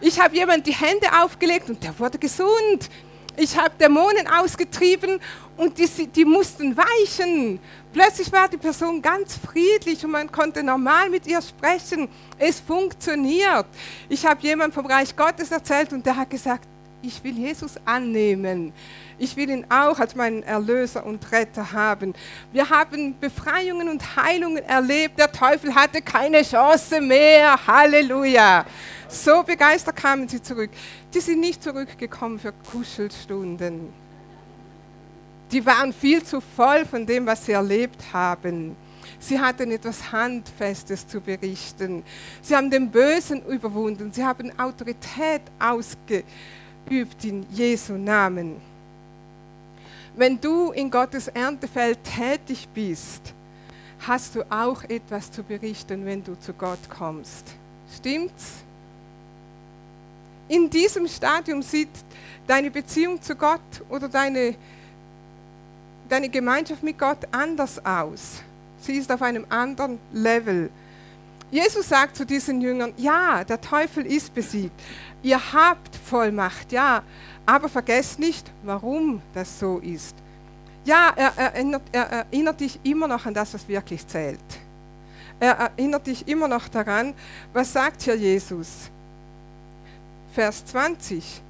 Ich 0.01 0.21
habe 0.21 0.37
jemand 0.37 0.67
die 0.67 0.75
Hände 0.75 1.07
aufgelegt 1.23 1.71
und 1.71 1.83
der 1.83 1.99
wurde 1.99 2.19
gesund. 2.19 2.91
Ich 3.39 3.57
habe 3.57 3.71
Dämonen 3.79 4.27
ausgetrieben 4.29 5.21
und 5.57 5.79
die, 5.79 6.07
die 6.07 6.25
mussten 6.25 6.77
weichen. 6.77 7.59
Plötzlich 7.93 8.31
war 8.33 8.49
die 8.49 8.57
Person 8.57 9.01
ganz 9.01 9.37
friedlich 9.37 10.05
und 10.05 10.11
man 10.11 10.31
konnte 10.31 10.63
normal 10.63 11.11
mit 11.11 11.27
ihr 11.27 11.41
sprechen. 11.41 12.09
Es 12.39 12.61
funktioniert. 12.61 13.67
Ich 14.09 14.25
habe 14.25 14.41
jemand 14.43 14.75
vom 14.75 14.87
Reich 14.87 15.15
Gottes 15.17 15.51
erzählt 15.51 15.93
und 15.93 16.05
der 16.05 16.17
hat 16.17 16.31
gesagt, 16.31 16.69
ich 17.07 17.23
will 17.23 17.39
Jesus 17.39 17.75
annehmen. 17.85 18.73
Ich 19.19 19.37
will 19.37 19.49
ihn 19.49 19.65
auch 19.69 19.99
als 19.99 20.15
meinen 20.15 20.43
Erlöser 20.43 21.07
und 21.07 21.31
Retter 21.31 21.73
haben. 21.73 22.15
Wir 22.53 22.69
haben 22.69 23.19
Befreiungen 23.19 23.89
und 23.89 24.17
Heilungen 24.17 24.65
erlebt. 24.65 25.19
Der 25.19 25.31
Teufel 25.31 25.75
hatte 25.75 26.03
keine 26.03 26.43
Chance 26.43 27.01
mehr. 27.01 27.59
Halleluja. 27.67 28.67
So 29.09 29.43
begeistert 29.43 29.97
kamen 29.97 30.29
sie 30.29 30.43
zurück. 30.43 30.71
Die 31.15 31.21
sind 31.21 31.41
nicht 31.41 31.63
zurückgekommen 31.63 32.39
für 32.39 32.53
Kuschelstunden. 32.53 33.93
Die 35.53 35.65
waren 35.65 35.93
viel 35.93 36.25
zu 36.25 36.41
voll 36.41 36.85
von 36.85 37.07
dem, 37.07 37.25
was 37.25 37.47
sie 37.47 37.53
erlebt 37.53 38.03
haben. 38.13 38.77
Sie 39.21 39.39
hatten 39.39 39.71
etwas 39.71 40.11
Handfestes 40.11 41.07
zu 41.07 41.21
berichten. 41.21 42.03
Sie 42.43 42.55
haben 42.55 42.69
den 42.69 42.91
Bösen 42.91 43.47
überwunden. 43.47 44.13
Sie 44.13 44.25
haben 44.25 44.51
Autorität 44.59 45.43
ausgeübt 45.59 46.27
in 46.91 47.47
Jesu 47.51 47.95
Namen 47.95 48.61
wenn 50.17 50.41
du 50.41 50.73
in 50.73 50.91
Gottes 50.91 51.29
Erntefeld 51.29 51.99
tätig 52.03 52.67
bist, 52.73 53.35
hast 54.07 54.35
du 54.35 54.43
auch 54.51 54.83
etwas 54.85 55.31
zu 55.31 55.43
berichten, 55.43 56.07
wenn 56.07 56.25
du 56.25 56.39
zu 56.41 56.55
Gott 56.55 56.79
kommst. 56.89 57.55
Stimmt's? 57.95 58.63
In 60.49 60.71
diesem 60.71 61.07
Stadium 61.07 61.61
sieht 61.61 61.91
deine 62.47 62.71
Beziehung 62.71 63.21
zu 63.21 63.37
Gott 63.37 63.61
oder 63.91 64.09
deine, 64.09 64.55
deine 66.09 66.31
Gemeinschaft 66.31 66.83
mit 66.83 66.99
Gott 66.99 67.19
anders 67.31 67.85
aus. 67.85 68.43
Sie 68.81 68.95
ist 68.95 69.13
auf 69.13 69.21
einem 69.21 69.45
anderen 69.51 69.99
Level. 70.13 70.71
Jesus 71.51 71.89
sagt 71.89 72.17
zu 72.17 72.27
diesen 72.27 72.61
Jüngern, 72.61 72.93
ja, 72.97 73.45
der 73.45 73.61
Teufel 73.61 74.05
ist 74.05 74.35
besiegt. 74.35 74.81
Ihr 75.23 75.41
habt 75.53 75.95
Vollmacht, 75.97 76.73
ja, 76.73 77.03
aber 77.45 77.69
vergesst 77.69 78.19
nicht, 78.19 78.51
warum 78.65 79.23
das 79.33 79.59
so 79.59 79.79
ist. 79.79 80.17
Ja, 80.85 81.13
er 81.17 81.33
erinnert, 81.37 81.83
er 81.93 82.05
erinnert 82.05 82.61
dich 82.61 82.79
immer 82.83 83.09
noch 83.09 83.27
an 83.27 83.35
das, 83.35 83.55
was 83.55 83.69
wirklich 83.69 84.07
zählt. 84.07 84.41
Er 85.39 85.53
erinnert 85.53 86.07
dich 86.07 86.27
immer 86.29 86.49
noch 86.49 86.69
daran, 86.69 87.15
was 87.53 87.73
sagt 87.73 88.03
hier 88.03 88.17
Jesus? 88.17 88.91
Vers 90.33 90.65
20. 90.67 91.43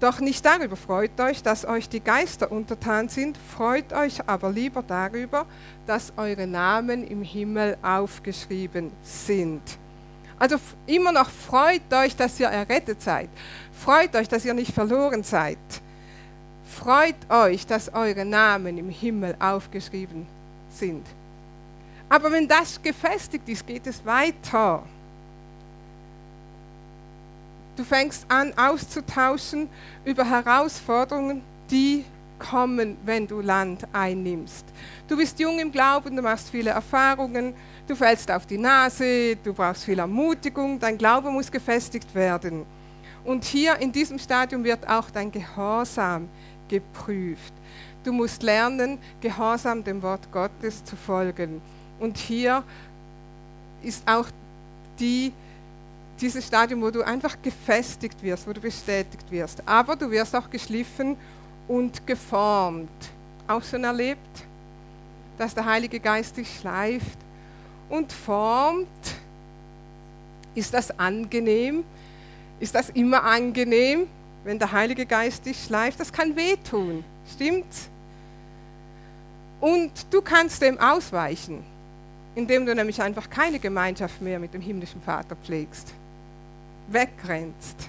Doch 0.00 0.20
nicht 0.20 0.44
darüber 0.44 0.76
freut 0.76 1.18
euch, 1.20 1.42
dass 1.42 1.64
euch 1.64 1.88
die 1.88 2.00
Geister 2.00 2.52
untertan 2.52 3.08
sind, 3.08 3.36
freut 3.36 3.92
euch 3.92 4.20
aber 4.28 4.50
lieber 4.50 4.84
darüber, 4.86 5.44
dass 5.86 6.12
eure 6.16 6.46
Namen 6.46 7.04
im 7.04 7.22
Himmel 7.22 7.76
aufgeschrieben 7.82 8.92
sind. 9.02 9.60
Also 10.38 10.56
immer 10.86 11.10
noch 11.10 11.28
freut 11.28 11.92
euch, 11.92 12.14
dass 12.14 12.38
ihr 12.38 12.46
errettet 12.46 13.02
seid. 13.02 13.28
Freut 13.72 14.14
euch, 14.14 14.28
dass 14.28 14.44
ihr 14.44 14.54
nicht 14.54 14.72
verloren 14.72 15.24
seid. 15.24 15.58
Freut 16.64 17.16
euch, 17.28 17.66
dass 17.66 17.92
eure 17.92 18.24
Namen 18.24 18.78
im 18.78 18.90
Himmel 18.90 19.34
aufgeschrieben 19.40 20.26
sind. 20.70 21.04
Aber 22.08 22.30
wenn 22.30 22.46
das 22.46 22.80
gefestigt 22.80 23.48
ist, 23.48 23.66
geht 23.66 23.86
es 23.88 24.04
weiter. 24.06 24.84
Du 27.78 27.84
fängst 27.84 28.26
an 28.28 28.52
auszutauschen 28.58 29.68
über 30.04 30.28
Herausforderungen, 30.28 31.42
die 31.70 32.04
kommen, 32.40 32.96
wenn 33.04 33.24
du 33.24 33.40
Land 33.40 33.86
einnimmst. 33.92 34.64
Du 35.06 35.16
bist 35.16 35.38
jung 35.38 35.60
im 35.60 35.70
Glauben, 35.70 36.16
du 36.16 36.20
machst 36.20 36.50
viele 36.50 36.70
Erfahrungen, 36.70 37.54
du 37.86 37.94
fällst 37.94 38.32
auf 38.32 38.46
die 38.46 38.58
Nase, 38.58 39.36
du 39.36 39.54
brauchst 39.54 39.84
viel 39.84 40.00
Ermutigung, 40.00 40.80
dein 40.80 40.98
Glaube 40.98 41.30
muss 41.30 41.52
gefestigt 41.52 42.12
werden. 42.16 42.66
Und 43.24 43.44
hier 43.44 43.76
in 43.76 43.92
diesem 43.92 44.18
Stadium 44.18 44.64
wird 44.64 44.88
auch 44.88 45.08
dein 45.10 45.30
Gehorsam 45.30 46.28
geprüft. 46.66 47.52
Du 48.02 48.12
musst 48.12 48.42
lernen, 48.42 48.98
gehorsam 49.20 49.84
dem 49.84 50.02
Wort 50.02 50.32
Gottes 50.32 50.84
zu 50.84 50.96
folgen. 50.96 51.62
Und 52.00 52.16
hier 52.16 52.64
ist 53.84 54.02
auch 54.08 54.26
die, 54.98 55.32
dieses 56.20 56.46
Stadium, 56.46 56.82
wo 56.82 56.90
du 56.90 57.02
einfach 57.02 57.36
gefestigt 57.42 58.22
wirst, 58.22 58.46
wo 58.46 58.52
du 58.52 58.60
bestätigt 58.60 59.30
wirst. 59.30 59.62
Aber 59.66 59.96
du 59.96 60.10
wirst 60.10 60.34
auch 60.34 60.50
geschliffen 60.50 61.16
und 61.66 62.06
geformt. 62.06 62.90
Auch 63.46 63.62
schon 63.62 63.84
erlebt, 63.84 64.20
dass 65.38 65.54
der 65.54 65.64
Heilige 65.64 66.00
Geist 66.00 66.36
dich 66.36 66.58
schleift 66.58 67.18
und 67.88 68.12
formt. 68.12 68.88
Ist 70.54 70.74
das 70.74 70.98
angenehm? 70.98 71.84
Ist 72.60 72.74
das 72.74 72.90
immer 72.90 73.22
angenehm, 73.22 74.08
wenn 74.44 74.58
der 74.58 74.72
Heilige 74.72 75.06
Geist 75.06 75.46
dich 75.46 75.62
schleift? 75.62 76.00
Das 76.00 76.12
kann 76.12 76.34
wehtun, 76.34 77.04
stimmt's? 77.32 77.88
Und 79.60 79.92
du 80.10 80.22
kannst 80.22 80.62
dem 80.62 80.78
ausweichen, 80.78 81.64
indem 82.34 82.66
du 82.66 82.74
nämlich 82.74 83.00
einfach 83.02 83.28
keine 83.28 83.58
Gemeinschaft 83.58 84.20
mehr 84.22 84.38
mit 84.38 84.54
dem 84.54 84.60
himmlischen 84.60 85.02
Vater 85.02 85.36
pflegst, 85.36 85.92
wegrennst. 86.88 87.88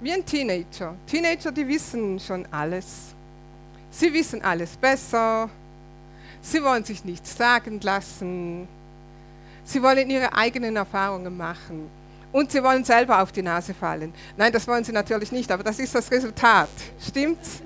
Wie 0.00 0.12
ein 0.12 0.24
Teenager. 0.24 0.94
Teenager, 1.06 1.50
die 1.52 1.66
wissen 1.66 2.20
schon 2.20 2.46
alles. 2.50 3.14
Sie 3.90 4.12
wissen 4.12 4.42
alles 4.42 4.76
besser. 4.76 5.48
Sie 6.42 6.62
wollen 6.62 6.84
sich 6.84 7.04
nichts 7.04 7.36
sagen 7.36 7.80
lassen. 7.80 8.68
Sie 9.64 9.82
wollen 9.82 10.10
ihre 10.10 10.34
eigenen 10.34 10.76
Erfahrungen 10.76 11.36
machen. 11.36 11.90
Und 12.30 12.52
sie 12.52 12.62
wollen 12.62 12.84
selber 12.84 13.22
auf 13.22 13.32
die 13.32 13.42
Nase 13.42 13.72
fallen. 13.72 14.12
Nein, 14.36 14.52
das 14.52 14.68
wollen 14.68 14.84
sie 14.84 14.92
natürlich 14.92 15.32
nicht, 15.32 15.50
aber 15.50 15.62
das 15.62 15.78
ist 15.78 15.94
das 15.94 16.10
Resultat. 16.10 16.68
Stimmt's? 17.00 17.62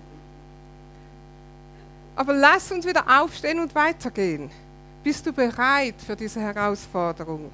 Aber 2.15 2.33
lass 2.33 2.71
uns 2.71 2.87
wieder 2.87 3.05
aufstehen 3.21 3.59
und 3.59 3.75
weitergehen. 3.75 4.51
Bist 5.03 5.27
du 5.27 5.33
bereit 5.33 5.95
für 6.07 6.15
diese 6.15 6.41
Herausforderung? 6.41 7.51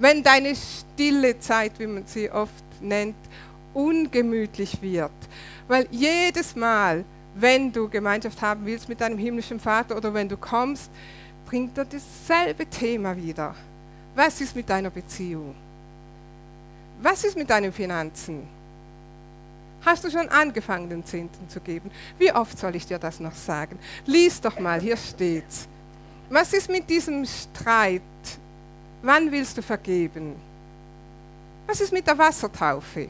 Wenn 0.00 0.22
deine 0.22 0.56
stille 0.56 1.38
Zeit, 1.38 1.78
wie 1.78 1.86
man 1.86 2.06
sie 2.06 2.30
oft 2.30 2.64
nennt, 2.80 3.16
ungemütlich 3.74 4.80
wird, 4.80 5.12
weil 5.68 5.86
jedes 5.90 6.56
Mal, 6.56 7.04
wenn 7.34 7.70
du 7.70 7.86
Gemeinschaft 7.86 8.40
haben 8.40 8.64
willst 8.64 8.88
mit 8.88 9.02
deinem 9.02 9.18
himmlischen 9.18 9.60
Vater 9.60 9.94
oder 9.94 10.14
wenn 10.14 10.26
du 10.26 10.38
kommst, 10.38 10.90
bringt 11.44 11.76
er 11.76 11.84
dasselbe 11.84 12.64
Thema 12.64 13.14
wieder. 13.14 13.54
Was 14.14 14.40
ist 14.40 14.56
mit 14.56 14.70
deiner 14.70 14.88
Beziehung? 14.88 15.54
Was 17.02 17.22
ist 17.24 17.36
mit 17.36 17.50
deinen 17.50 17.70
Finanzen? 17.70 18.48
Hast 19.84 20.02
du 20.02 20.10
schon 20.10 20.30
angefangen, 20.30 20.88
den 20.88 21.04
Zehnten 21.04 21.46
zu 21.50 21.60
geben? 21.60 21.90
Wie 22.18 22.32
oft 22.32 22.58
soll 22.58 22.74
ich 22.74 22.86
dir 22.86 22.98
das 22.98 23.20
noch 23.20 23.34
sagen? 23.34 23.78
Lies 24.06 24.40
doch 24.40 24.58
mal, 24.58 24.80
hier 24.80 24.96
steht's. 24.96 25.68
Was 26.30 26.54
ist 26.54 26.70
mit 26.70 26.88
diesem 26.88 27.26
Streit? 27.26 28.00
Wann 29.02 29.30
willst 29.30 29.56
du 29.56 29.62
vergeben? 29.62 30.36
Was 31.66 31.80
ist 31.80 31.92
mit 31.92 32.06
der 32.06 32.18
Wassertaufe? 32.18 33.08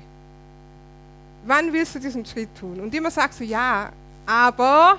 Wann 1.44 1.72
willst 1.72 1.94
du 1.94 1.98
diesen 1.98 2.24
Schritt 2.24 2.50
tun? 2.58 2.80
Und 2.80 2.94
immer 2.94 3.10
sagst 3.10 3.40
du 3.40 3.44
ja, 3.44 3.90
aber. 4.26 4.98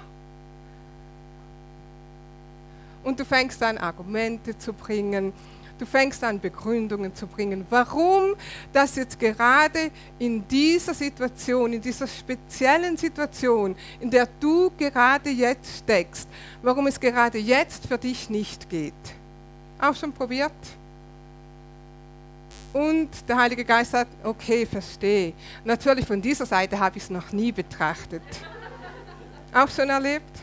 Und 3.03 3.19
du 3.19 3.25
fängst 3.25 3.61
an, 3.63 3.77
Argumente 3.77 4.57
zu 4.57 4.73
bringen 4.73 5.33
Du 5.81 5.87
fängst 5.87 6.23
an, 6.23 6.39
Begründungen 6.39 7.15
zu 7.15 7.25
bringen, 7.25 7.65
warum 7.71 8.35
das 8.71 8.95
jetzt 8.97 9.19
gerade 9.19 9.89
in 10.19 10.47
dieser 10.47 10.93
Situation, 10.93 11.73
in 11.73 11.81
dieser 11.81 12.05
speziellen 12.05 12.95
Situation, 12.95 13.75
in 13.99 14.11
der 14.11 14.27
du 14.39 14.71
gerade 14.77 15.31
jetzt 15.31 15.79
steckst, 15.79 16.29
warum 16.61 16.85
es 16.85 16.99
gerade 16.99 17.39
jetzt 17.39 17.87
für 17.87 17.97
dich 17.97 18.29
nicht 18.29 18.69
geht. 18.69 18.93
Auch 19.79 19.95
schon 19.95 20.13
probiert? 20.13 20.51
Und 22.73 23.09
der 23.27 23.37
Heilige 23.37 23.65
Geist 23.65 23.91
sagt, 23.91 24.11
okay, 24.23 24.65
verstehe. 24.65 25.33
Natürlich 25.63 26.05
von 26.05 26.21
dieser 26.21 26.45
Seite 26.45 26.79
habe 26.79 26.97
ich 26.97 27.03
es 27.03 27.09
noch 27.09 27.31
nie 27.31 27.51
betrachtet. 27.51 28.23
Auch 29.53 29.69
schon 29.69 29.89
erlebt? 29.89 30.39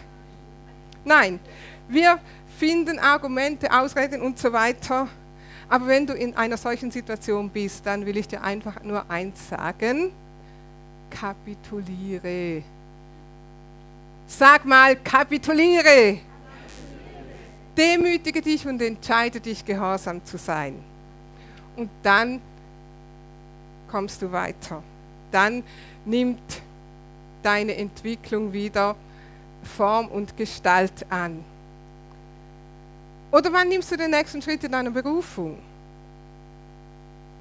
Nein, 1.05 1.41
wir 1.89 2.19
finden 2.59 2.99
Argumente, 2.99 3.71
Ausreden 3.73 4.21
und 4.21 4.39
so 4.39 4.53
weiter 4.53 5.09
aber 5.69 5.87
wenn 5.87 6.07
du 6.07 6.15
in 6.15 6.35
einer 6.35 6.57
solchen 6.57 6.91
Situation 6.91 7.51
bist, 7.51 7.85
dann 7.85 8.07
will 8.07 8.17
ich 8.17 8.27
dir 8.27 8.43
einfach 8.43 8.83
nur 8.83 9.09
eins 9.11 9.49
sagen. 9.49 10.13
Kapituliere. 11.11 12.63
Sag 14.27 14.65
mal, 14.65 14.97
kapituliere. 14.97 16.21
Demütige 17.77 18.41
dich 18.41 18.67
und 18.67 18.81
entscheide 18.81 19.41
dich, 19.41 19.65
gehorsam 19.65 20.25
zu 20.25 20.39
sein. 20.39 20.83
Und 21.79 21.91
dann 22.03 22.41
kommst 23.89 24.21
du 24.21 24.33
weiter. 24.33 24.83
Dann 25.31 25.63
nimmt 26.05 26.61
deine 27.43 27.77
Entwicklung 27.77 28.53
wieder 28.53 28.97
Form 29.63 30.09
und 30.09 30.37
Gestalt 30.37 31.07
an. 31.09 31.45
Oder 33.31 33.53
wann 33.53 33.69
nimmst 33.69 33.93
du 33.93 33.97
den 33.97 34.11
nächsten 34.11 34.43
Schritt 34.43 34.65
in 34.65 34.73
deiner 34.73 34.91
Berufung? 34.91 35.57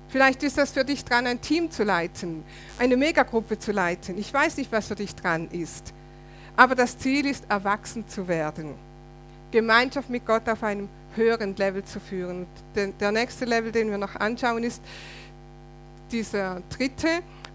Vielleicht 0.09 0.43
ist 0.43 0.57
das 0.57 0.71
für 0.71 0.85
dich 0.85 1.03
dran, 1.03 1.25
ein 1.25 1.41
Team 1.41 1.71
zu 1.71 1.83
leiten, 1.83 2.43
eine 2.77 2.95
Megagruppe 2.95 3.57
zu 3.57 3.71
leiten. 3.71 4.19
Ich 4.19 4.31
weiß 4.31 4.57
nicht, 4.57 4.71
was 4.71 4.87
für 4.87 4.95
dich 4.95 5.15
dran 5.15 5.47
ist. 5.51 5.93
Aber 6.55 6.75
das 6.75 6.95
Ziel 6.97 7.25
ist, 7.25 7.43
erwachsen 7.49 8.07
zu 8.07 8.27
werden. 8.27 8.75
Gemeinschaft 9.49 10.11
mit 10.11 10.27
Gott 10.27 10.47
auf 10.47 10.63
einem 10.63 10.89
höheren 11.17 11.55
Level 11.55 11.83
zu 11.83 11.99
führen. 11.99 12.45
Der 12.75 13.11
nächste 13.11 13.45
Level, 13.45 13.71
den 13.71 13.91
wir 13.91 13.97
noch 13.97 14.15
anschauen, 14.15 14.63
ist 14.63 14.81
dieser 16.11 16.61
dritte. 16.69 17.07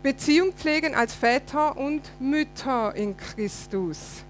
Beziehung 0.02 0.52
pflegen 0.52 0.94
als 0.94 1.14
Väter 1.14 1.76
und 1.76 2.02
Mütter 2.20 2.94
in 2.96 3.16
Christus. 3.16 4.24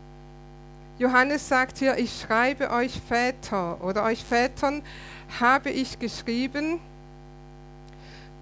Johannes 0.99 1.49
sagt 1.49 1.79
hier, 1.79 1.97
ich 1.97 2.21
schreibe 2.21 2.71
euch 2.71 3.01
Väter 3.01 3.83
oder 3.83 4.05
euch 4.05 4.23
Vätern 4.23 4.83
habe 5.41 5.71
ich 5.71 5.99
geschrieben, 5.99 6.79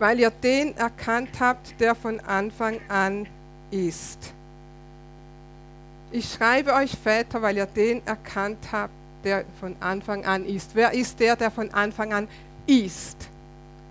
weil 0.01 0.19
ihr 0.19 0.31
den 0.31 0.77
erkannt 0.77 1.39
habt, 1.39 1.81
der 1.81 1.95
von 1.95 2.19
Anfang 2.21 2.81
an 2.89 3.27
ist. 3.71 4.19
Ich 6.11 6.33
schreibe 6.33 6.75
euch 6.75 6.91
Väter, 6.99 7.41
weil 7.41 7.57
ihr 7.57 7.67
den 7.67 8.05
erkannt 8.05 8.59
habt, 8.73 8.93
der 9.25 9.45
von 9.61 9.77
Anfang 9.81 10.25
an 10.25 10.45
ist. 10.45 10.71
Wer 10.75 10.93
ist 10.93 11.19
der, 11.21 11.37
der 11.37 11.51
von 11.51 11.73
Anfang 11.73 12.13
an 12.13 12.29
ist? 12.67 13.17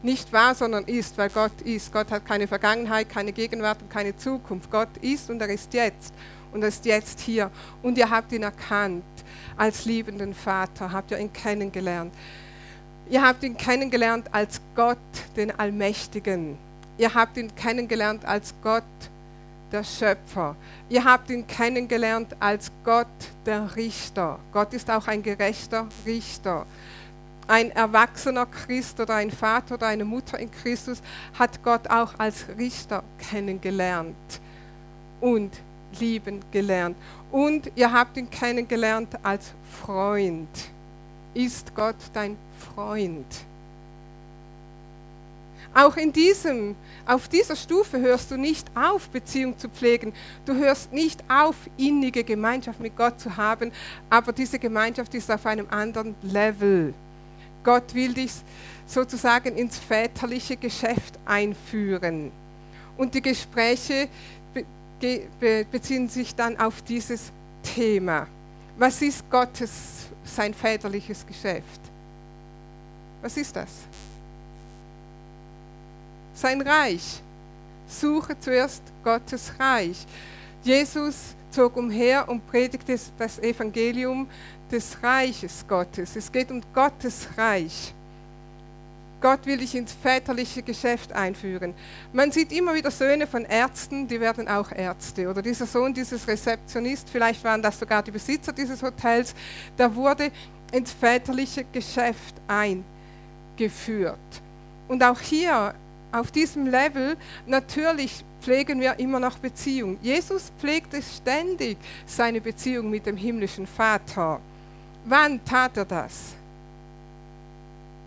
Nicht 0.01 0.31
wahr, 0.31 0.55
sondern 0.55 0.85
ist, 0.85 1.17
weil 1.17 1.29
Gott 1.29 1.61
ist. 1.63 1.91
Gott 1.91 2.09
hat 2.09 2.25
keine 2.25 2.47
Vergangenheit, 2.47 3.09
keine 3.09 3.33
Gegenwart 3.33 3.81
und 3.81 3.89
keine 3.89 4.15
Zukunft. 4.15 4.71
Gott 4.71 4.89
ist 5.01 5.29
und 5.29 5.41
er 5.41 5.49
ist 5.49 5.73
jetzt 5.73 6.13
und 6.53 6.61
er 6.61 6.69
ist 6.69 6.85
jetzt 6.85 7.19
hier. 7.19 7.51
Und 7.83 7.97
ihr 7.97 8.09
habt 8.09 8.31
ihn 8.31 8.43
erkannt 8.43 9.03
als 9.57 9.85
liebenden 9.85 10.33
Vater, 10.33 10.91
habt 10.91 11.11
ihr 11.11 11.19
ihn 11.19 11.33
kennengelernt. 11.33 12.13
Ihr 13.09 13.21
habt 13.21 13.43
ihn 13.43 13.57
kennengelernt 13.57 14.27
als 14.31 14.61
Gott, 14.75 14.97
den 15.35 15.57
Allmächtigen. 15.57 16.57
Ihr 16.97 17.13
habt 17.13 17.37
ihn 17.37 17.53
kennengelernt 17.55 18.23
als 18.23 18.53
Gott, 18.61 18.83
der 19.71 19.83
Schöpfer. 19.83 20.55
Ihr 20.89 21.03
habt 21.03 21.29
ihn 21.29 21.45
kennengelernt 21.45 22.35
als 22.39 22.71
Gott, 22.83 23.07
der 23.45 23.75
Richter. 23.75 24.39
Gott 24.51 24.73
ist 24.73 24.89
auch 24.89 25.07
ein 25.07 25.23
gerechter 25.23 25.87
Richter. 26.05 26.65
Ein 27.47 27.71
erwachsener 27.71 28.45
Christ 28.45 28.99
oder 28.99 29.15
ein 29.15 29.31
Vater 29.31 29.75
oder 29.75 29.87
eine 29.87 30.05
Mutter 30.05 30.37
in 30.39 30.51
Christus 30.51 31.01
hat 31.37 31.63
Gott 31.63 31.89
auch 31.89 32.13
als 32.17 32.45
Richter 32.57 33.03
kennengelernt. 33.17 34.15
Und 35.19 35.51
lieben 35.99 36.39
gelernt. 36.51 36.97
Und 37.31 37.71
ihr 37.75 37.91
habt 37.91 38.17
ihn 38.17 38.29
kennengelernt 38.29 39.09
als 39.23 39.53
Freund. 39.81 40.49
Ist 41.33 41.73
Gott 41.75 41.95
dein 42.13 42.37
Freund? 42.75 43.25
Auch 45.73 45.97
in 45.97 46.11
diesem, 46.11 46.75
auf 47.05 47.27
dieser 47.27 47.55
Stufe 47.55 47.99
hörst 47.99 48.31
du 48.31 48.37
nicht 48.37 48.67
auf, 48.75 49.09
Beziehung 49.09 49.57
zu 49.57 49.69
pflegen. 49.69 50.13
Du 50.45 50.55
hörst 50.55 50.91
nicht 50.91 51.23
auf, 51.29 51.55
innige 51.77 52.23
Gemeinschaft 52.23 52.79
mit 52.79 52.97
Gott 52.97 53.19
zu 53.19 53.37
haben, 53.37 53.71
aber 54.09 54.33
diese 54.33 54.57
Gemeinschaft 54.57 55.13
ist 55.13 55.29
auf 55.31 55.45
einem 55.45 55.67
anderen 55.69 56.15
Level. 56.23 56.93
Gott 57.63 57.93
will 57.93 58.13
dich 58.13 58.31
sozusagen 58.87 59.55
ins 59.55 59.77
väterliche 59.77 60.57
Geschäft 60.57 61.19
einführen. 61.25 62.31
Und 62.97 63.13
die 63.13 63.21
Gespräche, 63.21 64.09
beziehen 65.71 66.09
sich 66.09 66.35
dann 66.35 66.59
auf 66.59 66.81
dieses 66.81 67.31
Thema. 67.63 68.27
Was 68.77 69.01
ist 69.01 69.29
Gottes, 69.29 70.07
sein 70.25 70.53
väterliches 70.53 71.25
Geschäft? 71.25 71.79
Was 73.21 73.37
ist 73.37 73.55
das? 73.55 73.69
Sein 76.39 76.61
Reich, 76.61 77.21
suche 77.85 78.39
zuerst 78.39 78.81
Gottes 79.03 79.51
Reich. 79.59 80.05
Jesus 80.63 81.35
zog 81.51 81.75
umher 81.75 82.29
und 82.29 82.47
predigte 82.47 82.97
das 83.17 83.39
Evangelium 83.39 84.25
des 84.71 85.03
Reiches 85.03 85.65
Gottes. 85.67 86.15
Es 86.15 86.31
geht 86.31 86.49
um 86.49 86.61
Gottes 86.73 87.27
Reich. 87.35 87.93
Gott 89.19 89.45
will 89.45 89.57
dich 89.57 89.75
ins 89.75 89.91
väterliche 89.91 90.63
Geschäft 90.63 91.11
einführen. 91.11 91.73
Man 92.13 92.31
sieht 92.31 92.53
immer 92.53 92.73
wieder 92.73 92.89
Söhne 92.89 93.27
von 93.27 93.43
Ärzten, 93.43 94.07
die 94.07 94.21
werden 94.21 94.47
auch 94.47 94.71
Ärzte. 94.71 95.29
Oder 95.29 95.41
dieser 95.41 95.65
Sohn 95.65 95.93
dieses 95.93 96.25
Rezeptionist, 96.25 97.09
vielleicht 97.09 97.43
waren 97.43 97.61
das 97.61 97.77
sogar 97.77 98.01
die 98.01 98.11
Besitzer 98.11 98.53
dieses 98.53 98.81
Hotels, 98.81 99.35
der 99.77 99.93
wurde 99.93 100.31
ins 100.71 100.93
väterliche 100.93 101.65
Geschäft 101.65 102.35
eingeführt. 102.47 104.17
Und 104.87 105.03
auch 105.03 105.19
hier 105.19 105.75
auf 106.11 106.31
diesem 106.31 106.67
Level, 106.67 107.17
natürlich 107.45 108.23
pflegen 108.41 108.79
wir 108.79 108.97
immer 108.99 109.19
noch 109.19 109.37
Beziehung. 109.37 109.97
Jesus 110.01 110.51
pflegte 110.59 111.01
ständig 111.01 111.77
seine 112.05 112.41
Beziehung 112.41 112.89
mit 112.89 113.05
dem 113.05 113.17
himmlischen 113.17 113.67
Vater. 113.67 114.39
Wann 115.05 115.43
tat 115.43 115.77
er 115.77 115.85
das? 115.85 116.35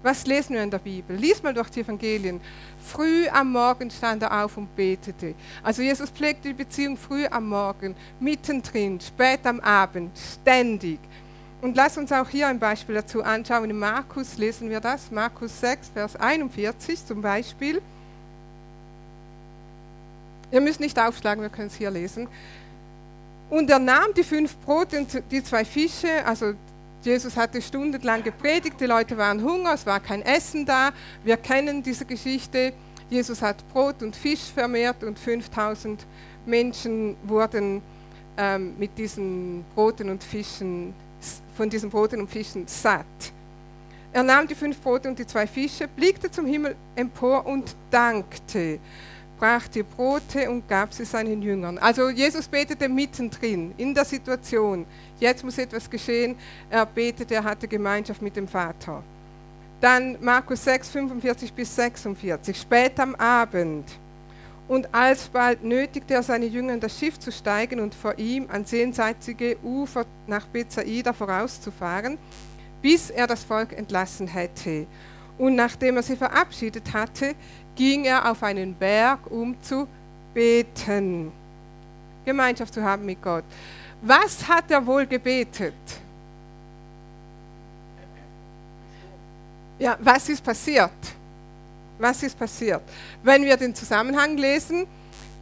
Was 0.03 0.27
lesen 0.27 0.55
wir 0.55 0.63
in 0.65 0.71
der 0.71 0.79
Bibel? 0.79 1.17
Lies 1.17 1.43
mal 1.43 1.55
durch 1.55 1.71
die 1.71 1.81
Evangelien. 1.81 2.41
Früh 2.85 3.29
am 3.29 3.53
Morgen 3.53 3.89
stand 3.89 4.23
er 4.23 4.45
auf 4.45 4.57
und 4.57 4.75
betete. 4.75 5.35
Also 5.63 5.83
Jesus 5.83 6.11
pflegte 6.11 6.49
die 6.49 6.55
Beziehung 6.55 6.97
früh 6.97 7.25
am 7.27 7.49
Morgen, 7.49 7.95
mittendrin, 8.19 9.01
spät 9.01 9.47
am 9.47 9.61
Abend, 9.61 10.11
ständig. 10.19 10.99
Und 11.63 11.77
lass 11.77 11.97
uns 11.97 12.11
auch 12.11 12.29
hier 12.29 12.49
ein 12.49 12.59
Beispiel 12.59 12.97
dazu 12.97 13.23
anschauen. 13.23 13.71
In 13.71 13.79
Markus 13.79 14.37
lesen 14.37 14.69
wir 14.69 14.81
das, 14.81 15.13
Markus 15.13 15.61
6, 15.61 15.91
Vers 15.95 16.17
41 16.17 17.07
zum 17.07 17.23
Beispiel. 17.23 17.81
Ihr 20.51 20.61
müsst 20.61 20.81
nicht 20.81 20.99
aufschlagen, 20.99 21.41
wir 21.41 21.51
können 21.51 21.69
es 21.69 21.77
hier 21.77 21.93
lesen. 21.93 22.27
Und 23.49 23.71
er 23.71 23.79
nahm 23.79 24.13
die 24.17 24.25
fünf 24.25 24.57
Brote 24.57 24.99
und 24.99 25.23
die 25.31 25.45
zwei 25.45 25.65
Fische, 25.65 26.27
also 26.27 26.55
Jesus 27.05 27.37
hatte 27.37 27.63
stundenlang 27.63 28.25
gepredigt, 28.25 28.81
die 28.81 28.87
Leute 28.87 29.17
waren 29.17 29.41
Hunger, 29.43 29.75
es 29.75 29.87
war 29.87 30.01
kein 30.01 30.23
Essen 30.23 30.67
da. 30.67 30.91
Wir 31.23 31.37
kennen 31.37 31.83
diese 31.83 32.05
Geschichte. 32.05 32.73
Jesus 33.09 33.41
hat 33.41 33.57
Brot 33.73 34.03
und 34.03 34.17
Fisch 34.17 34.51
vermehrt 34.53 35.05
und 35.05 35.17
5000 35.17 36.07
Menschen 36.45 37.17
wurden 37.23 37.83
ähm, 38.37 38.75
mit 38.79 38.99
diesen 38.99 39.65
Broten 39.77 40.11
und 40.11 40.25
Fischen, 40.25 40.93
von 41.55 41.69
diesen 41.71 41.91
Broten 41.91 42.21
und 42.21 42.31
Fischen 42.31 42.67
satt. 42.67 43.07
Er 44.13 44.23
nahm 44.23 44.47
die 44.47 44.55
fünf 44.55 44.81
Brote 44.81 45.09
und 45.09 45.19
die 45.19 45.27
zwei 45.27 45.47
Fische, 45.47 45.89
blickte 45.89 46.31
zum 46.31 46.47
Himmel 46.47 46.77
empor 46.97 47.47
und 47.47 47.75
dankte 47.91 48.79
brach 49.43 49.67
die 49.67 49.83
Brote 49.83 50.49
und 50.49 50.69
gab 50.69 50.95
sie 50.95 51.05
seinen 51.05 51.43
Jüngern. 51.43 51.77
Also 51.79 52.11
Jesus 52.11 52.47
betete 52.47 52.89
mittendrin 52.89 53.75
in 53.77 53.93
der 53.93 54.05
Situation. 54.05 54.87
Jetzt 55.19 55.43
muss 55.43 55.59
etwas 55.59 55.91
geschehen. 55.91 56.37
Er 56.71 56.87
betete, 56.87 57.35
er 57.35 57.43
hatte 57.43 57.67
Gemeinschaft 57.67 58.23
mit 58.23 58.37
dem 58.37 58.47
Vater. 58.47 59.03
Dann 59.81 60.17
Markus 60.21 60.63
6, 60.63 60.91
45 60.91 61.53
bis 61.53 61.75
46. 61.75 62.57
Spät 62.57 63.01
am 63.01 63.17
Abend. 63.17 63.91
Und 64.69 64.95
alsbald 64.95 65.65
nötigte 65.65 66.15
er 66.15 66.23
seine 66.23 66.47
Jünger 66.47 66.75
in 66.75 66.81
das 66.81 66.99
Schiff 66.99 67.19
zu 67.19 67.33
steigen 67.33 67.81
und 67.81 67.95
vor 67.95 68.19
ihm 68.19 68.49
ans 68.51 68.71
jenseitige 68.71 69.57
Ufer 69.63 70.07
nach 70.27 70.47
Bethsaida 70.47 71.13
vorauszufahren, 71.13 72.17
bis 72.81 73.11
er 73.11 73.27
das 73.27 73.45
Volk 73.45 73.73
entlassen 73.73 74.27
hätte. 74.27 74.87
Und 75.37 75.57
nachdem 75.57 75.97
er 75.97 76.03
sie 76.03 76.17
verabschiedet 76.17 76.93
hatte, 76.93 77.35
ging 77.75 78.05
er 78.05 78.31
auf 78.31 78.43
einen 78.43 78.75
Berg, 78.75 79.31
um 79.31 79.61
zu 79.63 79.89
beten. 80.33 81.33
Gemeinschaft 82.25 82.75
zu 82.75 82.83
haben 82.83 83.05
mit 83.05 83.21
Gott. 83.21 83.45
Was 84.01 84.47
hat 84.47 84.71
er 84.71 84.85
wohl 84.85 85.07
gebetet? 85.07 85.75
Ja, 89.79 89.97
was 90.01 90.29
ist 90.29 90.45
passiert? 90.45 90.91
Was 91.99 92.23
ist 92.23 92.39
passiert? 92.39 92.83
Wenn 93.23 93.45
wir 93.45 93.57
den 93.57 93.75
Zusammenhang 93.75 94.37
lesen, 94.37 94.87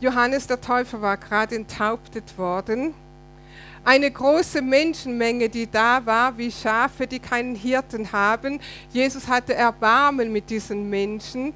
Johannes 0.01 0.47
der 0.47 0.61
Täufer 0.61 1.01
war 1.01 1.17
gerade 1.17 1.57
enthauptet 1.57 2.37
worden. 2.37 2.95
Eine 3.85 4.11
große 4.11 4.61
Menschenmenge, 4.61 5.49
die 5.49 5.71
da 5.71 6.05
war, 6.05 6.37
wie 6.37 6.53
Schafe, 6.53 7.07
die 7.07 7.19
keinen 7.19 7.55
Hirten 7.55 8.13
haben. 8.13 8.61
Jesus 8.93 9.27
hatte 9.27 9.55
Erbarmen 9.55 10.33
mit 10.33 10.51
diesen 10.51 10.91
Menschen 10.91 11.55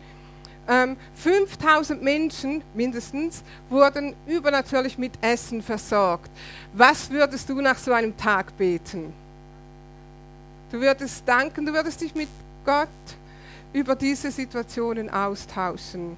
ähm, 0.66 0.96
5000 1.14 2.02
Menschen 2.02 2.62
mindestens 2.72 3.42
wurden 3.68 4.14
übernatürlich 4.26 4.96
mit 4.96 5.12
Essen 5.20 5.62
versorgt. 5.62 6.30
Was 6.72 7.10
würdest 7.10 7.48
du 7.48 7.60
nach 7.60 7.76
so 7.76 7.92
einem 7.92 8.16
Tag 8.16 8.56
beten? 8.56 9.12
Du 10.72 10.80
würdest 10.80 11.22
danken, 11.26 11.66
du 11.66 11.72
würdest 11.72 12.00
dich 12.00 12.14
mit 12.14 12.28
Gott 12.64 12.88
über 13.74 13.94
diese 13.96 14.30
Situationen 14.30 15.10
austauschen. 15.10 16.16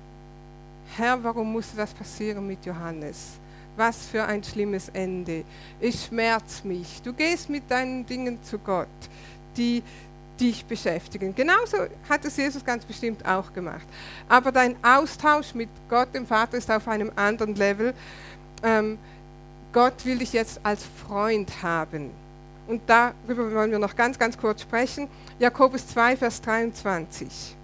Herr, 0.97 1.23
warum 1.25 1.51
musste 1.51 1.77
das 1.77 1.93
passieren 1.93 2.47
mit 2.47 2.65
Johannes? 2.65 3.39
Was 3.77 4.07
für 4.07 4.25
ein 4.25 4.45
schlimmes 4.45 4.89
Ende. 4.91 5.43
Es 5.81 6.05
schmerzt 6.07 6.65
mich. 6.65 7.03
Du 7.03 7.13
gehst 7.13 7.51
mit 7.51 7.69
deinen 7.69 8.07
Dingen 8.07 8.39
zu 8.43 8.59
Gott, 8.59 8.87
die 9.57 9.83
dich 10.39 10.65
beschäftigen. 10.67 11.35
Genauso 11.35 11.79
hat 12.09 12.25
es 12.25 12.37
Jesus 12.37 12.65
ganz 12.65 12.85
bestimmt 12.85 13.27
auch 13.27 13.53
gemacht. 13.53 13.87
Aber 14.29 14.53
dein 14.53 14.77
Austausch 14.85 15.55
mit 15.55 15.71
Gott, 15.89 16.15
dem 16.15 16.27
Vater, 16.27 16.59
ist 16.59 16.71
auf 16.71 16.87
einem 16.87 17.11
anderen 17.17 17.55
Level. 17.55 17.95
Ähm, 18.63 18.99
Gott 19.73 20.05
will 20.05 20.19
dich 20.19 20.35
jetzt 20.35 20.61
als 20.63 20.85
Freund 21.07 21.63
haben. 21.63 22.11
Und 22.67 22.83
darüber 22.87 23.53
wollen 23.53 23.71
wir 23.71 23.79
noch 23.79 23.95
ganz, 23.95 24.19
ganz 24.19 24.37
kurz 24.37 24.63
sprechen. 24.63 25.09
Jakobus 25.39 25.87
2, 25.89 26.17
Vers 26.17 26.41
23. 26.43 27.57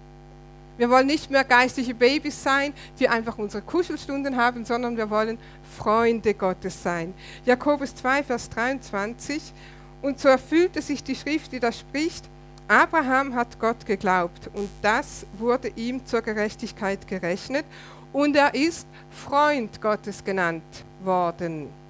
Wir 0.77 0.89
wollen 0.89 1.05
nicht 1.05 1.29
mehr 1.29 1.43
geistliche 1.43 1.93
Babys 1.93 2.41
sein, 2.41 2.73
die 2.99 3.07
einfach 3.07 3.37
unsere 3.37 3.61
Kuschelstunden 3.61 4.37
haben, 4.37 4.65
sondern 4.65 4.97
wir 4.97 5.09
wollen 5.09 5.37
Freunde 5.77 6.33
Gottes 6.33 6.81
sein. 6.81 7.13
Jakobus 7.45 7.95
2, 7.95 8.23
Vers 8.23 8.49
23. 8.49 9.53
Und 10.01 10.19
so 10.19 10.29
erfüllte 10.29 10.81
sich 10.81 11.03
die 11.03 11.15
Schrift, 11.15 11.51
die 11.51 11.59
da 11.59 11.71
spricht, 11.71 12.25
Abraham 12.67 13.35
hat 13.35 13.59
Gott 13.59 13.85
geglaubt 13.85 14.49
und 14.53 14.69
das 14.81 15.25
wurde 15.37 15.67
ihm 15.75 16.05
zur 16.05 16.21
Gerechtigkeit 16.21 17.07
gerechnet 17.07 17.65
und 18.13 18.35
er 18.35 18.55
ist 18.55 18.87
Freund 19.09 19.81
Gottes 19.81 20.23
genannt 20.23 20.63
worden. 21.03 21.82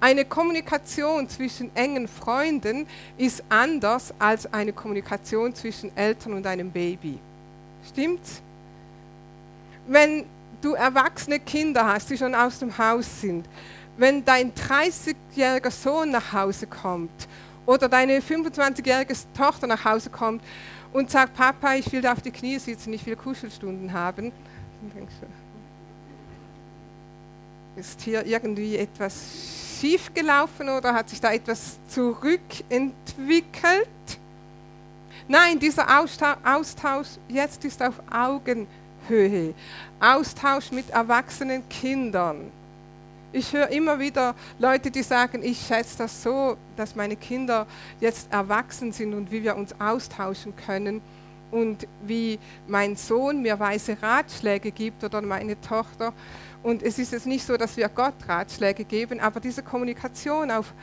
Eine 0.00 0.24
Kommunikation 0.26 1.28
zwischen 1.28 1.74
engen 1.74 2.06
Freunden 2.06 2.86
ist 3.16 3.42
anders 3.48 4.12
als 4.18 4.52
eine 4.52 4.72
Kommunikation 4.72 5.54
zwischen 5.54 5.96
Eltern 5.96 6.34
und 6.34 6.46
einem 6.46 6.70
Baby. 6.70 7.18
Stimmt's? 7.88 8.42
Wenn 9.86 10.26
du 10.60 10.74
erwachsene 10.74 11.40
Kinder 11.40 11.86
hast, 11.86 12.10
die 12.10 12.18
schon 12.18 12.34
aus 12.34 12.58
dem 12.58 12.76
Haus 12.76 13.20
sind, 13.20 13.46
wenn 13.96 14.24
dein 14.24 14.52
30-jähriger 14.52 15.70
Sohn 15.70 16.10
nach 16.10 16.32
Hause 16.32 16.66
kommt 16.66 17.28
oder 17.64 17.88
deine 17.88 18.20
25-jährige 18.20 19.14
Tochter 19.34 19.66
nach 19.66 19.84
Hause 19.84 20.10
kommt 20.10 20.42
und 20.92 21.10
sagt, 21.10 21.34
Papa, 21.34 21.74
ich 21.74 21.90
will 21.92 22.02
da 22.02 22.12
auf 22.12 22.20
die 22.20 22.30
Knie 22.30 22.58
sitzen, 22.58 22.92
ich 22.92 23.06
will 23.06 23.16
Kuschelstunden 23.16 23.92
haben. 23.92 24.32
Dann 24.82 24.92
denkst 24.94 25.14
du, 25.20 25.26
ist 27.80 28.00
hier 28.02 28.26
irgendwie 28.26 28.76
etwas 28.76 29.65
schief 29.80 30.14
gelaufen 30.14 30.68
oder 30.68 30.94
hat 30.94 31.08
sich 31.08 31.20
da 31.20 31.32
etwas 31.32 31.78
zurückentwickelt? 31.88 33.88
Nein, 35.28 35.58
dieser 35.58 35.86
Austausch 35.98 37.08
jetzt 37.28 37.64
ist 37.64 37.82
auf 37.82 37.94
Augenhöhe. 38.10 39.54
Austausch 39.98 40.70
mit 40.70 40.90
erwachsenen 40.90 41.68
Kindern. 41.68 42.52
Ich 43.32 43.52
höre 43.52 43.68
immer 43.68 43.98
wieder 43.98 44.34
Leute, 44.58 44.90
die 44.90 45.02
sagen, 45.02 45.42
ich 45.42 45.66
schätze 45.66 45.98
das 45.98 46.22
so, 46.22 46.56
dass 46.76 46.94
meine 46.94 47.16
Kinder 47.16 47.66
jetzt 48.00 48.32
erwachsen 48.32 48.92
sind 48.92 49.14
und 49.14 49.30
wie 49.30 49.42
wir 49.42 49.56
uns 49.56 49.74
austauschen 49.80 50.54
können 50.56 51.02
und 51.50 51.86
wie 52.02 52.38
mein 52.66 52.96
Sohn 52.96 53.42
mir 53.42 53.58
weise 53.58 53.96
Ratschläge 54.00 54.70
gibt 54.70 55.04
oder 55.04 55.22
meine 55.22 55.60
Tochter. 55.60 56.12
Und 56.66 56.82
es 56.82 56.98
ist 56.98 57.12
jetzt 57.12 57.26
nicht 57.26 57.46
so, 57.46 57.56
dass 57.56 57.76
wir 57.76 57.88
Gott 57.88 58.14
Ratschläge 58.26 58.82
geben, 58.82 59.20
aber 59.20 59.38
diese 59.38 59.62
Kommunikation 59.62 60.50
auf, 60.50 60.74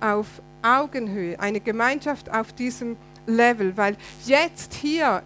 auf 0.00 0.26
Augenhöhe, 0.62 1.38
eine 1.38 1.60
Gemeinschaft 1.60 2.30
auf 2.30 2.54
diesem 2.54 2.96
Level, 3.26 3.76
weil 3.76 3.98
jetzt 4.24 4.72
hier 4.72 5.22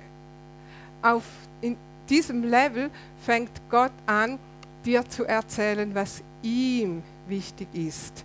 auf 1.00 1.22
in 1.60 1.76
diesem 2.08 2.42
Level 2.42 2.90
fängt 3.24 3.52
Gott 3.70 3.92
an, 4.04 4.40
dir 4.84 5.08
zu 5.08 5.26
erzählen, 5.26 5.94
was 5.94 6.24
ihm 6.42 7.04
wichtig 7.28 7.68
ist, 7.72 8.24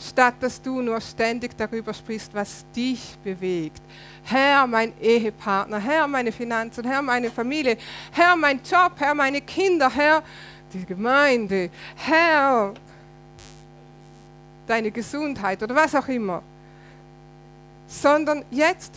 statt 0.00 0.34
dass 0.40 0.60
du 0.60 0.82
nur 0.82 1.00
ständig 1.00 1.56
darüber 1.56 1.94
sprichst, 1.94 2.34
was 2.34 2.64
dich 2.74 3.16
bewegt. 3.22 3.82
Herr, 4.24 4.66
mein 4.66 4.92
Ehepartner, 5.00 5.78
Herr, 5.78 6.08
meine 6.08 6.32
Finanzen, 6.32 6.84
Herr, 6.84 7.02
meine 7.02 7.30
Familie, 7.30 7.76
Herr, 8.10 8.34
mein 8.34 8.60
Job, 8.68 8.94
Herr, 8.96 9.14
meine 9.14 9.40
Kinder, 9.40 9.88
Herr, 9.94 10.24
die 10.72 10.84
Gemeinde, 10.84 11.70
Herr, 11.96 12.74
deine 14.66 14.90
Gesundheit 14.90 15.62
oder 15.62 15.74
was 15.74 15.94
auch 15.94 16.08
immer. 16.08 16.42
Sondern 17.88 18.44
jetzt 18.50 18.92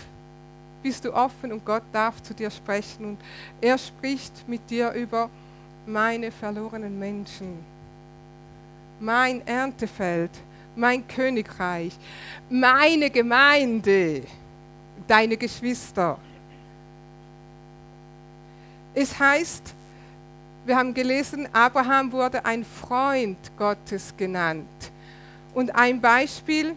bist 0.83 1.05
du 1.05 1.13
offen 1.13 1.51
und 1.51 1.65
Gott 1.65 1.83
darf 1.91 2.21
zu 2.21 2.33
dir 2.33 2.51
sprechen 2.51 3.05
und 3.05 3.17
er 3.61 3.77
spricht 3.77 4.47
mit 4.47 4.69
dir 4.69 4.91
über 4.91 5.29
meine 5.85 6.31
verlorenen 6.31 6.97
Menschen, 6.99 7.57
mein 8.99 9.45
Erntefeld, 9.47 10.31
mein 10.75 11.07
Königreich, 11.07 11.93
meine 12.49 13.09
Gemeinde, 13.09 14.23
deine 15.07 15.37
Geschwister. 15.37 16.17
Es 18.93 19.17
heißt, 19.17 19.73
wir 20.65 20.77
haben 20.77 20.93
gelesen, 20.93 21.47
Abraham 21.51 22.11
wurde 22.11 22.45
ein 22.45 22.63
Freund 22.63 23.37
Gottes 23.57 24.13
genannt. 24.15 24.67
Und 25.53 25.75
ein 25.75 25.99
Beispiel 25.99 26.75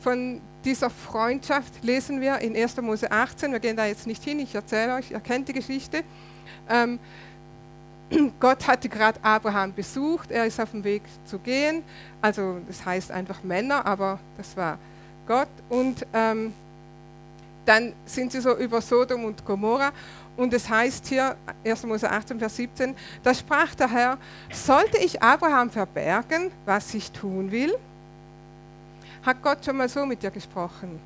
von 0.00 0.40
dieser 0.64 0.90
Freundschaft 0.90 1.82
lesen 1.82 2.20
wir 2.20 2.38
in 2.38 2.56
1. 2.56 2.76
Mose 2.82 3.10
18. 3.10 3.52
Wir 3.52 3.60
gehen 3.60 3.76
da 3.76 3.86
jetzt 3.86 4.06
nicht 4.06 4.22
hin, 4.22 4.38
ich 4.38 4.54
erzähle 4.54 4.94
euch, 4.94 5.10
ihr 5.10 5.20
kennt 5.20 5.48
die 5.48 5.52
Geschichte. 5.52 6.04
Ähm, 6.68 6.98
Gott 8.40 8.66
hatte 8.66 8.88
gerade 8.88 9.18
Abraham 9.22 9.72
besucht, 9.72 10.30
er 10.30 10.46
ist 10.46 10.60
auf 10.60 10.70
dem 10.70 10.84
Weg 10.84 11.02
zu 11.24 11.38
gehen. 11.38 11.82
Also 12.20 12.58
das 12.68 12.84
heißt 12.84 13.10
einfach 13.10 13.42
Männer, 13.42 13.84
aber 13.86 14.18
das 14.36 14.56
war 14.56 14.78
Gott. 15.26 15.48
Und 15.68 16.06
ähm, 16.12 16.52
dann 17.64 17.92
sind 18.04 18.32
sie 18.32 18.40
so 18.40 18.56
über 18.56 18.80
Sodom 18.80 19.24
und 19.24 19.44
Gomorra. 19.44 19.92
Und 20.36 20.54
es 20.54 20.68
heißt 20.68 21.06
hier, 21.06 21.36
1. 21.64 21.84
Mose 21.84 22.10
18, 22.10 22.38
Vers 22.38 22.56
17, 22.56 22.96
da 23.22 23.34
sprach 23.34 23.74
der 23.74 23.90
Herr, 23.90 24.18
sollte 24.50 24.98
ich 24.98 25.22
Abraham 25.22 25.70
verbergen, 25.70 26.50
was 26.64 26.94
ich 26.94 27.10
tun 27.10 27.50
will? 27.50 27.76
Hat 29.24 29.42
Gott 29.42 29.64
schon 29.64 29.76
mal 29.76 29.88
so 29.88 30.06
mit 30.06 30.22
dir 30.22 30.30
gesprochen? 30.30 30.98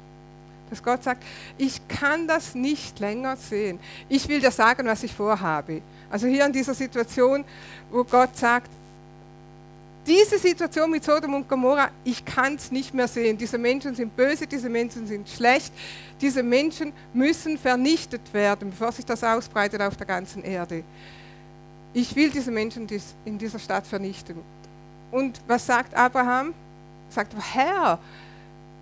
Dass 0.70 0.83
Gott 0.83 1.03
sagt, 1.03 1.22
ich 1.59 1.87
kann 1.87 2.27
das 2.27 2.55
nicht 2.55 2.99
länger 2.99 3.37
sehen. 3.37 3.79
Ich 4.09 4.29
will 4.29 4.41
dir 4.41 4.51
sagen, 4.51 4.87
was 4.87 5.03
ich 5.03 5.12
vorhabe. 5.12 5.83
Also 6.11 6.27
hier 6.27 6.45
in 6.47 6.53
dieser 6.53 6.74
Situation, 6.74 7.45
wo 7.91 8.05
Gott 8.05 8.37
sagt, 8.37 8.70
diese 10.07 10.38
Situation 10.38 10.90
mit 10.90 11.04
Sodom 11.04 11.34
und 11.34 11.48
Gomorra, 11.48 11.90
ich 12.04 12.24
kann 12.24 12.54
es 12.54 12.70
nicht 12.70 12.94
mehr 12.94 13.09
sehen. 13.09 13.36
Diese 13.36 13.59
Menschen 13.59 13.94
sind 13.94 14.16
böse, 14.16 14.46
diese 14.46 14.68
Menschen 14.68 15.07
sind 15.07 15.28
schlecht. 15.28 15.72
Diese 16.20 16.42
Menschen 16.42 16.92
müssen 17.12 17.59
vernichtet 17.59 18.32
werden, 18.32 18.70
bevor 18.70 18.92
sich 18.92 19.04
das 19.04 19.22
ausbreitet 19.22 19.80
auf 19.82 19.96
der 19.96 20.07
ganzen 20.07 20.42
Erde. 20.44 20.84
Ich 21.92 22.14
will 22.14 22.30
diese 22.30 22.50
Menschen 22.50 22.86
in 23.24 23.38
dieser 23.38 23.59
Stadt 23.59 23.86
vernichten. 23.86 24.36
Und 25.11 25.40
was 25.46 25.66
sagt 25.66 25.94
Abraham? 25.94 26.54
sagt, 27.09 27.34
Herr, 27.54 27.98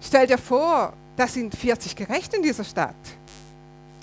stell 0.01 0.27
dir 0.27 0.39
vor, 0.39 0.93
da 1.17 1.27
sind 1.27 1.55
40 1.55 1.95
Gerechte 1.95 2.37
in 2.37 2.43
dieser 2.43 2.65
Stadt. 2.65 2.95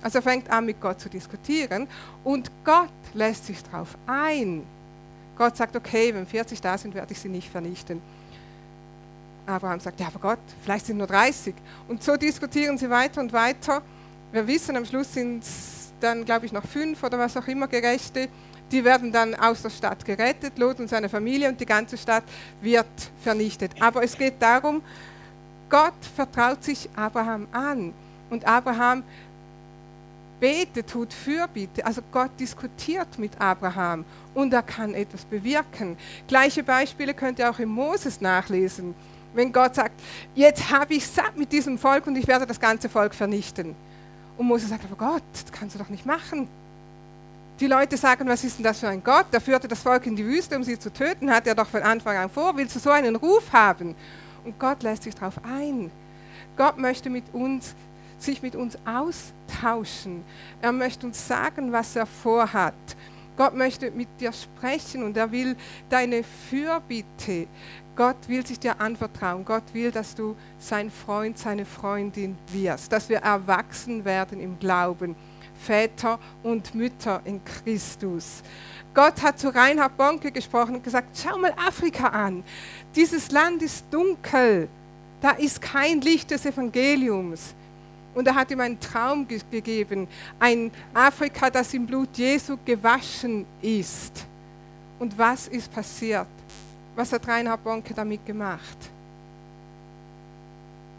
Also 0.02 0.20
er 0.20 0.22
fängt 0.22 0.50
an, 0.50 0.66
mit 0.66 0.80
Gott 0.82 1.00
zu 1.00 1.10
diskutieren 1.10 1.88
und 2.24 2.50
Gott 2.64 2.90
lässt 3.14 3.46
sich 3.46 3.62
darauf 3.64 3.98
ein. 4.08 4.64
Gott 5.38 5.58
sagt, 5.58 5.76
okay, 5.76 6.14
wenn 6.14 6.26
40 6.26 6.62
da 6.62 6.78
sind, 6.78 6.94
werde 6.94 7.12
ich 7.12 7.20
sie 7.20 7.30
nicht 7.30 7.50
vernichten. 7.50 8.02
Abraham 9.46 9.80
sagt, 9.80 10.00
ja, 10.00 10.08
aber 10.08 10.20
Gott, 10.20 10.40
vielleicht 10.64 10.86
sind 10.86 10.98
nur 10.98 11.08
30. 11.08 11.56
Und 11.88 12.04
so 12.04 12.16
diskutieren 12.16 12.78
sie 12.78 12.90
weiter 12.90 13.22
und 13.22 13.34
weiter. 13.34 13.82
Wir 14.32 14.46
wissen, 14.48 14.76
am 14.78 14.86
Schluss 14.86 15.14
sind 15.14 15.44
es 15.44 15.92
dann, 16.00 16.26
glaube 16.26 16.46
ich, 16.46 16.52
noch 16.52 16.66
fünf 16.66 17.04
oder 17.04 17.18
was 17.18 17.36
auch 17.38 17.48
immer 17.48 17.68
Gerechte. 17.68 18.30
Die 18.72 18.84
werden 18.84 19.12
dann 19.12 19.36
aus 19.36 19.62
der 19.62 19.70
Stadt 19.70 20.06
gerettet, 20.06 20.58
Lot 20.58 20.80
und 20.80 20.88
seine 20.88 21.10
Familie 21.10 21.50
und 21.50 21.60
die 21.60 21.66
ganze 21.66 21.98
Stadt 21.98 22.24
wird 22.62 22.88
vernichtet. 23.22 23.72
Aber 23.82 24.04
es 24.04 24.18
geht 24.18 24.42
darum, 24.42 24.82
Gott 25.70 25.94
vertraut 26.16 26.64
sich 26.64 26.90
Abraham 26.96 27.48
an 27.52 27.94
und 28.30 28.46
Abraham 28.46 29.04
betet, 30.42 30.90
tut 30.90 31.14
Fürbitte. 31.14 31.86
Also 31.86 32.02
Gott 32.12 32.32
diskutiert 32.38 33.18
mit 33.18 33.40
Abraham 33.40 34.04
und 34.34 34.52
er 34.52 34.64
kann 34.64 34.94
etwas 34.94 35.24
bewirken. 35.24 35.96
Gleiche 36.28 36.64
Beispiele 36.64 37.14
könnt 37.14 37.40
ihr 37.40 37.50
auch 37.50 37.60
in 37.60 37.70
Moses 37.70 38.20
nachlesen. 38.20 38.94
Wenn 39.34 39.54
Gott 39.54 39.76
sagt, 39.76 39.94
jetzt 40.36 40.70
habe 40.70 40.96
ich 40.96 41.08
satt 41.08 41.38
mit 41.38 41.54
diesem 41.54 41.78
Volk 41.78 42.08
und 42.08 42.18
ich 42.18 42.28
werde 42.28 42.46
das 42.46 42.60
ganze 42.60 42.90
Volk 42.90 43.16
vernichten. 43.16 43.76
Und 44.38 44.48
Moses 44.48 44.70
sagt, 44.70 44.84
aber 44.84 44.96
Gott, 44.96 45.24
das 45.32 45.52
kannst 45.52 45.76
du 45.76 45.80
doch 45.80 45.90
nicht 45.90 46.06
machen. 46.06 46.50
Die 47.60 47.68
Leute 47.68 47.96
sagen, 47.96 48.28
was 48.28 48.44
ist 48.44 48.58
denn 48.58 48.64
das 48.64 48.80
für 48.80 48.90
ein 48.90 49.04
Gott? 49.04 49.28
Der 49.32 49.40
führte 49.40 49.68
das 49.68 49.84
Volk 49.84 50.08
in 50.08 50.16
die 50.16 50.26
Wüste, 50.26 50.56
um 50.56 50.64
sie 50.64 50.80
zu 50.80 50.92
töten, 50.92 51.30
hat 51.30 51.46
er 51.46 51.54
doch 51.56 51.68
von 51.68 51.84
Anfang 51.84 52.18
an 52.18 52.30
vor. 52.30 52.58
Willst 52.58 52.76
du 52.76 52.80
so 52.80 52.90
einen 52.90 53.16
Ruf 53.16 53.54
haben? 53.54 53.96
Und 54.44 54.58
Gott 54.58 54.82
lässt 54.82 55.04
sich 55.04 55.14
darauf 55.14 55.36
ein. 55.46 55.92
Gott 56.58 56.78
möchte 56.78 57.10
mit 57.10 57.24
uns, 57.34 57.76
sich 58.24 58.42
mit 58.42 58.56
uns 58.56 58.78
austauschen. 58.86 60.24
Er 60.62 60.72
möchte 60.72 61.06
uns 61.06 61.28
sagen, 61.28 61.72
was 61.72 61.96
er 61.96 62.06
vorhat. 62.06 62.74
Gott 63.38 63.56
möchte 63.56 63.92
mit 63.92 64.08
dir 64.20 64.34
sprechen 64.34 65.04
und 65.04 65.18
er 65.18 65.32
will 65.32 65.56
deine 65.90 66.24
Fürbitte. 66.24 67.48
Gott 67.96 68.18
will 68.28 68.46
sich 68.46 68.60
dir 68.60 68.80
anvertrauen. 68.80 69.44
Gott 69.46 69.64
will, 69.74 69.92
dass 69.92 70.16
du 70.16 70.36
sein 70.60 70.90
Freund, 70.90 71.38
seine 71.38 71.66
Freundin 71.66 72.38
wirst, 72.52 72.92
dass 72.92 73.10
wir 73.10 73.18
erwachsen 73.18 74.06
werden 74.06 74.40
im 74.40 74.60
Glauben. 74.60 75.16
Väter 75.56 76.20
und 76.44 76.74
Mütter 76.74 77.22
in 77.24 77.44
Christus. 77.44 78.42
Gott 78.94 79.22
hat 79.22 79.40
zu 79.40 79.54
Reinhard 79.54 79.96
Bonke 79.96 80.32
gesprochen 80.32 80.76
und 80.76 80.84
gesagt, 80.84 81.18
schau 81.18 81.38
mal 81.38 81.54
Afrika 81.56 82.08
an. 82.08 82.44
Dieses 82.96 83.32
Land 83.32 83.62
ist 83.62 83.86
dunkel. 83.92 84.68
Da 85.22 85.32
ist 85.32 85.62
kein 85.62 86.02
Licht 86.02 86.32
des 86.32 86.46
Evangeliums. 86.46 87.54
Und 88.14 88.28
er 88.28 88.36
hat 88.36 88.52
ihm 88.52 88.60
einen 88.60 88.80
Traum 88.80 89.28
ge 89.28 89.40
gegeben. 89.50 90.08
Ein 90.40 90.72
Afrika, 90.94 91.50
das 91.50 91.74
im 91.74 91.86
Blut 91.86 92.10
Jesu 92.18 92.58
gewaschen 92.66 93.46
ist. 93.62 94.26
Und 95.00 95.18
was 95.18 95.48
ist 95.48 95.72
passiert? 95.72 96.28
Was 96.96 97.12
hat 97.14 97.28
Reinhard 97.28 97.64
Bonke 97.64 97.94
damit 97.94 98.26
gemacht? 98.26 98.78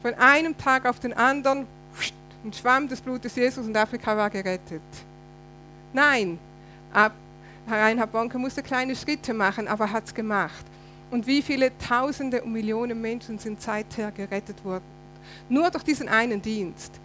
Von 0.00 0.14
einem 0.14 0.56
Tag 0.56 0.86
auf 0.86 0.98
den 0.98 1.12
anderen 1.12 1.66
ein 2.44 2.52
Schwamm 2.52 2.88
des 2.88 3.00
Blutes 3.00 3.36
Jesus 3.36 3.64
und 3.64 3.76
Afrika 3.76 4.16
war 4.16 4.28
gerettet. 4.28 4.82
Nein, 5.92 6.38
Reinhard 7.68 8.10
Bonke 8.10 8.36
musste 8.38 8.62
kleine 8.62 8.96
Schritte 8.96 9.32
machen, 9.32 9.68
aber 9.68 9.90
hat 9.90 10.06
es 10.06 10.14
gemacht. 10.14 10.64
Und 11.10 11.26
wie 11.26 11.42
viele 11.42 11.70
Tausende 11.78 12.42
und 12.42 12.52
Millionen 12.52 13.00
Menschen 13.00 13.38
sind 13.38 13.60
seither 13.62 14.10
gerettet 14.10 14.64
worden? 14.64 14.82
Nur 15.48 15.70
durch 15.70 15.84
diesen 15.84 16.08
einen 16.08 16.42
Dienst. 16.42 16.98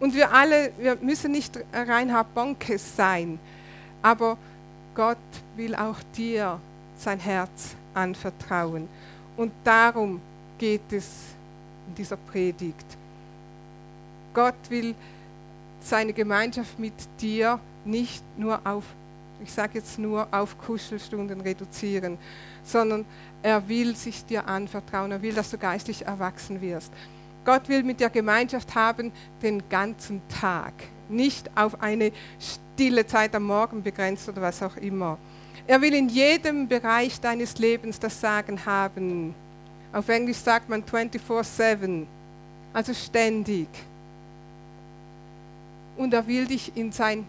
Und 0.00 0.14
wir 0.14 0.32
alle, 0.32 0.72
wir 0.78 0.96
müssen 0.96 1.32
nicht 1.32 1.58
Reinhard 1.72 2.34
Bonke 2.34 2.78
sein, 2.78 3.38
aber 4.02 4.38
Gott 4.94 5.18
will 5.56 5.74
auch 5.74 5.98
dir 6.16 6.58
sein 6.98 7.20
Herz 7.20 7.74
anvertrauen. 7.94 8.88
Und 9.36 9.52
darum 9.62 10.20
geht 10.58 10.90
es 10.90 11.06
in 11.86 11.94
dieser 11.94 12.16
Predigt. 12.16 12.86
Gott 14.32 14.54
will 14.68 14.94
seine 15.80 16.12
Gemeinschaft 16.12 16.78
mit 16.78 16.94
dir 17.20 17.58
nicht 17.84 18.22
nur 18.38 18.60
auf, 18.64 18.84
ich 19.42 19.52
sage 19.52 19.78
jetzt 19.78 19.98
nur 19.98 20.26
auf 20.30 20.56
Kuschelstunden 20.58 21.40
reduzieren, 21.40 22.18
sondern 22.64 23.04
er 23.42 23.66
will 23.68 23.96
sich 23.96 24.24
dir 24.24 24.46
anvertrauen, 24.46 25.12
er 25.12 25.22
will, 25.22 25.34
dass 25.34 25.50
du 25.50 25.58
geistlich 25.58 26.06
erwachsen 26.06 26.60
wirst. 26.60 26.92
Gott 27.50 27.68
will 27.68 27.82
mit 27.82 27.98
der 27.98 28.10
Gemeinschaft 28.10 28.76
haben 28.76 29.10
den 29.42 29.68
ganzen 29.68 30.22
Tag, 30.28 30.72
nicht 31.08 31.50
auf 31.56 31.82
eine 31.82 32.12
stille 32.38 33.04
Zeit 33.04 33.34
am 33.34 33.42
Morgen 33.42 33.82
begrenzt 33.82 34.28
oder 34.28 34.40
was 34.40 34.62
auch 34.62 34.76
immer. 34.76 35.18
Er 35.66 35.80
will 35.80 35.92
in 35.94 36.08
jedem 36.08 36.68
Bereich 36.68 37.20
deines 37.20 37.58
Lebens 37.58 37.98
das 37.98 38.20
Sagen 38.20 38.64
haben. 38.64 39.34
Auf 39.92 40.08
Englisch 40.08 40.36
sagt 40.36 40.68
man 40.68 40.84
24/7, 40.84 42.06
also 42.72 42.94
ständig 42.94 43.66
und 45.96 46.14
er 46.14 46.24
will 46.24 46.46
dich 46.46 46.70
in 46.76 46.92
sein 46.92 47.26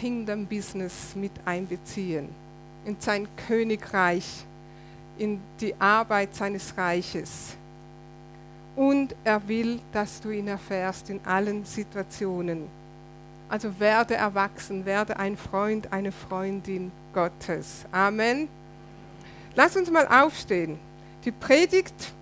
Kingdom 0.00 0.46
Business 0.46 1.14
mit 1.14 1.32
einbeziehen, 1.44 2.30
in 2.86 2.96
sein 2.98 3.28
Königreich, 3.46 4.46
in 5.18 5.38
die 5.60 5.78
Arbeit 5.78 6.34
seines 6.34 6.74
Reiches. 6.74 7.57
Und 8.78 9.14
er 9.24 9.46
will, 9.48 9.80
dass 9.92 10.20
du 10.20 10.30
ihn 10.30 10.46
erfährst 10.46 11.10
in 11.10 11.20
allen 11.24 11.64
Situationen. 11.64 12.68
Also 13.48 13.80
werde 13.80 14.14
erwachsen, 14.14 14.84
werde 14.86 15.18
ein 15.18 15.36
Freund, 15.36 15.92
eine 15.92 16.12
Freundin 16.12 16.92
Gottes. 17.12 17.84
Amen. 17.90 18.48
Lass 19.54 19.76
uns 19.76 19.90
mal 19.90 20.06
aufstehen. 20.06 20.78
Die 21.24 21.32
Predigt 21.32 22.12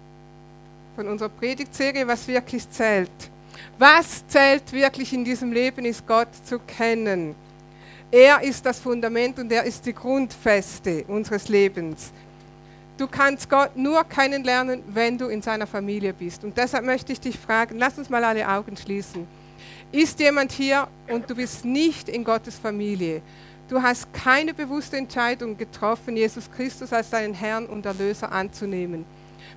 von 0.94 1.08
unserer 1.08 1.28
Predigtserie, 1.28 2.08
was 2.08 2.26
wirklich 2.26 2.68
zählt 2.70 3.10
was 3.78 4.26
zählt 4.26 4.72
wirklich 4.72 5.12
in 5.12 5.24
diesem 5.24 5.52
Leben, 5.52 5.84
ist 5.84 6.06
Gott 6.06 6.28
zu 6.44 6.58
kennen. 6.58 7.34
Er 8.10 8.42
ist 8.42 8.64
das 8.64 8.78
Fundament 8.78 9.38
und 9.38 9.52
er 9.52 9.64
ist 9.64 9.84
die 9.84 9.92
Grundfeste 9.92 11.04
unseres 11.08 11.48
Lebens. 11.48 12.12
Du 12.96 13.06
kannst 13.06 13.50
Gott 13.50 13.76
nur 13.76 14.04
kennenlernen, 14.04 14.82
wenn 14.88 15.18
du 15.18 15.26
in 15.26 15.42
seiner 15.42 15.66
Familie 15.66 16.14
bist. 16.14 16.44
Und 16.44 16.56
deshalb 16.56 16.84
möchte 16.84 17.12
ich 17.12 17.20
dich 17.20 17.38
fragen, 17.38 17.78
lass 17.78 17.98
uns 17.98 18.08
mal 18.08 18.24
alle 18.24 18.48
Augen 18.48 18.76
schließen. 18.76 19.26
Ist 19.92 20.18
jemand 20.18 20.50
hier 20.52 20.88
und 21.08 21.28
du 21.28 21.34
bist 21.34 21.64
nicht 21.64 22.08
in 22.08 22.24
Gottes 22.24 22.58
Familie? 22.58 23.20
Du 23.68 23.82
hast 23.82 24.12
keine 24.14 24.54
bewusste 24.54 24.96
Entscheidung 24.96 25.58
getroffen, 25.58 26.16
Jesus 26.16 26.50
Christus 26.50 26.92
als 26.92 27.10
deinen 27.10 27.34
Herrn 27.34 27.66
und 27.66 27.84
Erlöser 27.84 28.32
anzunehmen. 28.32 29.04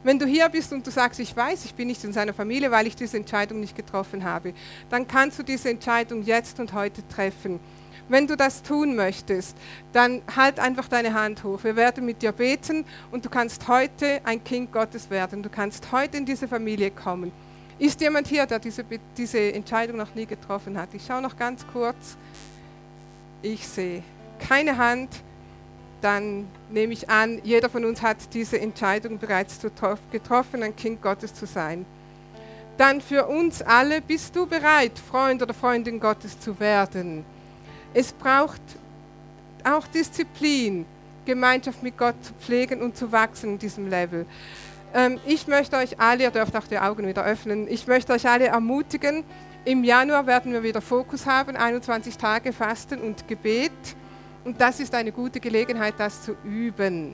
Wenn 0.03 0.19
du 0.19 0.25
hier 0.25 0.47
bist 0.49 0.73
und 0.73 0.85
du 0.85 0.91
sagst, 0.91 1.19
ich 1.19 1.35
weiß, 1.35 1.65
ich 1.65 1.73
bin 1.73 1.87
nicht 1.87 2.03
in 2.03 2.13
seiner 2.13 2.33
Familie, 2.33 2.71
weil 2.71 2.87
ich 2.87 2.95
diese 2.95 3.17
Entscheidung 3.17 3.59
nicht 3.59 3.75
getroffen 3.75 4.23
habe, 4.23 4.53
dann 4.89 5.07
kannst 5.07 5.39
du 5.39 5.43
diese 5.43 5.69
Entscheidung 5.69 6.23
jetzt 6.23 6.59
und 6.59 6.73
heute 6.73 7.07
treffen. 7.07 7.59
Wenn 8.07 8.27
du 8.27 8.35
das 8.35 8.61
tun 8.63 8.95
möchtest, 8.95 9.57
dann 9.93 10.21
halt 10.35 10.59
einfach 10.59 10.87
deine 10.87 11.13
Hand 11.13 11.43
hoch. 11.43 11.63
Wir 11.63 11.75
werden 11.75 12.05
mit 12.05 12.21
dir 12.21 12.31
beten 12.31 12.85
und 13.11 13.25
du 13.25 13.29
kannst 13.29 13.67
heute 13.67 14.21
ein 14.23 14.43
Kind 14.43 14.71
Gottes 14.71 15.09
werden. 15.09 15.43
Du 15.43 15.49
kannst 15.49 15.91
heute 15.91 16.17
in 16.17 16.25
diese 16.25 16.47
Familie 16.47 16.91
kommen. 16.91 17.31
Ist 17.77 18.01
jemand 18.01 18.27
hier, 18.27 18.45
der 18.45 18.59
diese, 18.59 18.83
diese 19.15 19.53
Entscheidung 19.53 19.97
noch 19.97 20.13
nie 20.13 20.25
getroffen 20.25 20.77
hat? 20.77 20.93
Ich 20.93 21.05
schaue 21.05 21.21
noch 21.21 21.37
ganz 21.37 21.65
kurz. 21.71 22.17
Ich 23.41 23.65
sehe 23.67 24.03
keine 24.39 24.77
Hand. 24.77 25.09
Dann 26.01 26.47
nehme 26.69 26.93
ich 26.93 27.09
an, 27.09 27.41
jeder 27.43 27.69
von 27.69 27.83
uns 27.83 28.01
hat 28.01 28.33
diese 28.33 28.59
Entscheidung 28.59 29.17
bereits 29.17 29.59
getroffen, 30.11 30.63
ein 30.63 30.75
Kind 30.75 31.01
Gottes 31.01 31.33
zu 31.33 31.45
sein. 31.45 31.85
Dann 32.77 33.01
für 33.01 33.27
uns 33.27 33.61
alle, 33.61 34.01
bist 34.01 34.33
du 34.35 34.45
bereit, 34.45 34.97
Freund 34.97 35.41
oder 35.41 35.53
Freundin 35.53 35.99
Gottes 35.99 36.39
zu 36.39 36.57
werden? 36.61 37.25
Es 37.93 38.13
braucht 38.13 38.61
auch 39.63 39.87
Disziplin, 39.87 40.85
Gemeinschaft 41.25 41.83
mit 41.83 41.97
Gott 41.97 42.15
zu 42.23 42.33
pflegen 42.33 42.81
und 42.81 42.95
zu 42.95 43.11
wachsen 43.11 43.51
in 43.51 43.59
diesem 43.59 43.87
Level. 43.89 44.25
Ähm, 44.93 45.19
ich 45.25 45.47
möchte 45.47 45.77
euch 45.77 45.99
alle, 45.99 46.23
ihr 46.23 46.31
dürft 46.31 46.55
auch 46.55 46.67
die 46.67 46.79
Augen 46.79 47.07
wieder 47.07 47.23
öffnen, 47.23 47.67
ich 47.67 47.85
möchte 47.87 48.13
euch 48.13 48.27
alle 48.27 48.47
ermutigen, 48.47 49.23
im 49.65 49.83
Januar 49.83 50.25
werden 50.25 50.53
wir 50.53 50.63
wieder 50.63 50.81
Fokus 50.81 51.25
haben, 51.25 51.55
21 51.55 52.17
Tage 52.17 52.53
Fasten 52.53 53.01
und 53.01 53.27
Gebet. 53.27 53.71
Und 54.45 54.59
das 54.59 54.79
ist 54.79 54.95
eine 54.95 55.11
gute 55.11 55.39
Gelegenheit, 55.39 55.95
das 55.97 56.23
zu 56.23 56.35
üben. 56.43 57.13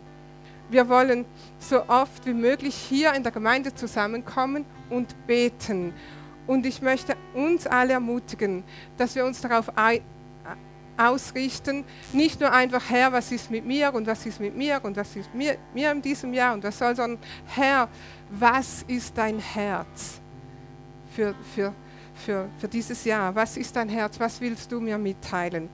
Wir 0.69 0.87
wollen 0.87 1.25
so 1.59 1.87
oft 1.89 2.25
wie 2.25 2.33
möglich 2.33 2.75
hier 2.75 3.13
in 3.13 3.23
der 3.23 3.31
Gemeinde 3.31 3.73
zusammenkommen 3.73 4.63
und 4.89 5.15
beten. 5.25 5.93
Und 6.47 6.65
ich 6.67 6.81
möchte 6.81 7.15
uns 7.33 7.65
alle 7.65 7.93
ermutigen, 7.93 8.63
dass 8.97 9.15
wir 9.15 9.25
uns 9.25 9.41
darauf 9.41 9.75
ausrichten, 10.97 11.83
nicht 12.13 12.39
nur 12.39 12.51
einfach, 12.51 12.89
Herr, 12.89 13.11
was 13.11 13.31
ist 13.31 13.51
mit 13.51 13.65
mir 13.65 13.93
und 13.93 14.07
was 14.07 14.25
ist 14.25 14.39
mit 14.39 14.55
mir 14.55 14.79
und 14.83 14.95
was 14.95 15.15
ist 15.15 15.33
mir, 15.33 15.57
mir 15.73 15.91
in 15.91 16.01
diesem 16.01 16.33
Jahr 16.33 16.53
und 16.53 16.63
was 16.63 16.77
soll, 16.77 16.95
sondern 16.95 17.19
Herr, 17.47 17.89
was 18.29 18.83
ist 18.87 19.17
dein 19.17 19.39
Herz 19.39 20.19
für, 21.15 21.35
für, 21.53 21.73
für, 22.13 22.47
für 22.57 22.67
dieses 22.67 23.03
Jahr? 23.05 23.33
Was 23.35 23.57
ist 23.57 23.75
dein 23.75 23.89
Herz? 23.89 24.19
Was 24.19 24.39
willst 24.41 24.71
du 24.71 24.79
mir 24.79 24.97
mitteilen? 24.97 25.69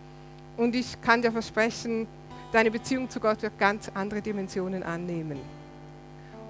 Und 0.57 0.75
ich 0.75 0.99
kann 1.01 1.21
dir 1.21 1.31
versprechen, 1.31 2.07
deine 2.51 2.71
Beziehung 2.71 3.09
zu 3.09 3.19
Gott 3.19 3.41
wird 3.41 3.57
ganz 3.57 3.89
andere 3.93 4.21
Dimensionen 4.21 4.83
annehmen. 4.83 5.39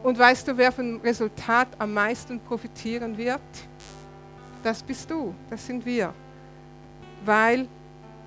Und 0.04 0.18
weißt 0.18 0.48
du, 0.48 0.58
wer 0.58 0.72
vom 0.72 1.00
Resultat 1.02 1.68
am 1.78 1.94
meisten 1.94 2.40
profitieren 2.40 3.18
wird? 3.18 3.42
Das 4.64 4.82
bist 4.82 5.10
du, 5.10 5.34
das 5.50 5.66
sind 5.66 5.86
wir. 5.86 6.14
Weil 7.24 7.68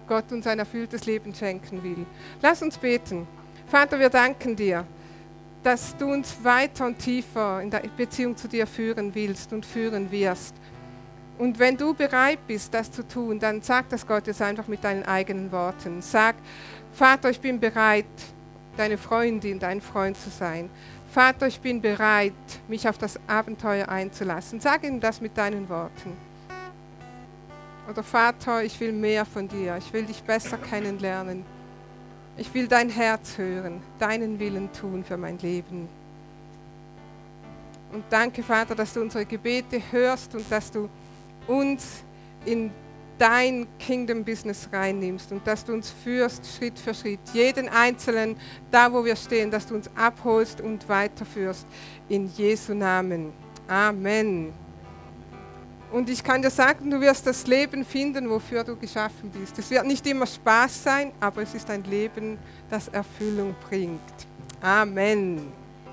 Gott 0.06 0.30
uns 0.32 0.46
ein 0.46 0.58
erfülltes 0.58 1.06
Leben 1.06 1.34
schenken 1.34 1.82
will. 1.82 2.06
Lass 2.42 2.62
uns 2.62 2.78
beten. 2.78 3.26
Vater, 3.66 3.98
wir 3.98 4.10
danken 4.10 4.54
dir, 4.56 4.86
dass 5.62 5.96
du 5.96 6.12
uns 6.12 6.36
weiter 6.42 6.86
und 6.86 6.98
tiefer 6.98 7.60
in 7.62 7.70
der 7.70 7.82
Beziehung 7.96 8.36
zu 8.36 8.48
dir 8.48 8.66
führen 8.66 9.14
willst 9.14 9.52
und 9.52 9.64
führen 9.64 10.10
wirst. 10.10 10.54
Und 11.38 11.58
wenn 11.58 11.76
du 11.76 11.94
bereit 11.94 12.38
bist, 12.46 12.72
das 12.72 12.92
zu 12.92 13.06
tun, 13.06 13.40
dann 13.40 13.60
sag 13.60 13.88
das 13.88 14.06
Gott 14.06 14.26
jetzt 14.26 14.42
einfach 14.42 14.68
mit 14.68 14.84
deinen 14.84 15.04
eigenen 15.04 15.50
Worten. 15.50 16.00
Sag, 16.00 16.36
Vater, 16.92 17.30
ich 17.30 17.40
bin 17.40 17.58
bereit, 17.58 18.04
deine 18.76 18.98
Freundin, 18.98 19.58
dein 19.58 19.80
Freund 19.80 20.16
zu 20.16 20.30
sein. 20.30 20.70
Vater, 21.10 21.46
ich 21.46 21.60
bin 21.60 21.80
bereit, 21.80 22.32
mich 22.68 22.88
auf 22.88 22.98
das 22.98 23.18
Abenteuer 23.26 23.88
einzulassen. 23.88 24.60
Sag 24.60 24.84
ihm 24.84 25.00
das 25.00 25.20
mit 25.20 25.36
deinen 25.36 25.68
Worten. 25.68 26.12
Oder 27.88 28.02
Vater, 28.02 28.64
ich 28.64 28.78
will 28.80 28.92
mehr 28.92 29.24
von 29.24 29.46
dir. 29.46 29.76
Ich 29.76 29.92
will 29.92 30.04
dich 30.04 30.22
besser 30.22 30.56
kennenlernen. 30.56 31.44
Ich 32.36 32.52
will 32.54 32.66
dein 32.66 32.88
Herz 32.88 33.38
hören, 33.38 33.80
deinen 33.98 34.38
Willen 34.38 34.72
tun 34.72 35.04
für 35.04 35.16
mein 35.16 35.38
Leben. 35.38 35.88
Und 37.92 38.04
danke, 38.10 38.42
Vater, 38.42 38.74
dass 38.74 38.92
du 38.92 39.02
unsere 39.02 39.24
Gebete 39.24 39.80
hörst 39.92 40.34
und 40.34 40.50
dass 40.50 40.70
du 40.70 40.88
uns 41.46 42.02
in 42.44 42.72
dein 43.18 43.68
Kingdom-Business 43.78 44.68
reinnimmst 44.72 45.30
und 45.30 45.46
dass 45.46 45.64
du 45.64 45.72
uns 45.72 45.90
führst 45.90 46.44
Schritt 46.56 46.76
für 46.76 46.92
Schritt, 46.92 47.20
jeden 47.32 47.68
Einzelnen, 47.68 48.36
da 48.70 48.92
wo 48.92 49.04
wir 49.04 49.14
stehen, 49.14 49.50
dass 49.50 49.66
du 49.66 49.76
uns 49.76 49.88
abholst 49.94 50.60
und 50.60 50.88
weiterführst. 50.88 51.66
In 52.08 52.26
Jesu 52.36 52.74
Namen. 52.74 53.32
Amen. 53.68 54.63
Und 55.94 56.10
ich 56.10 56.24
kann 56.24 56.42
dir 56.42 56.50
sagen, 56.50 56.90
du 56.90 57.00
wirst 57.00 57.24
das 57.24 57.46
Leben 57.46 57.84
finden, 57.84 58.28
wofür 58.28 58.64
du 58.64 58.74
geschaffen 58.74 59.30
bist. 59.30 59.56
Es 59.60 59.70
wird 59.70 59.86
nicht 59.86 60.04
immer 60.08 60.26
Spaß 60.26 60.82
sein, 60.82 61.12
aber 61.20 61.42
es 61.42 61.54
ist 61.54 61.70
ein 61.70 61.84
Leben, 61.84 62.36
das 62.68 62.88
Erfüllung 62.88 63.54
bringt. 63.68 64.00
Amen. 64.60 65.63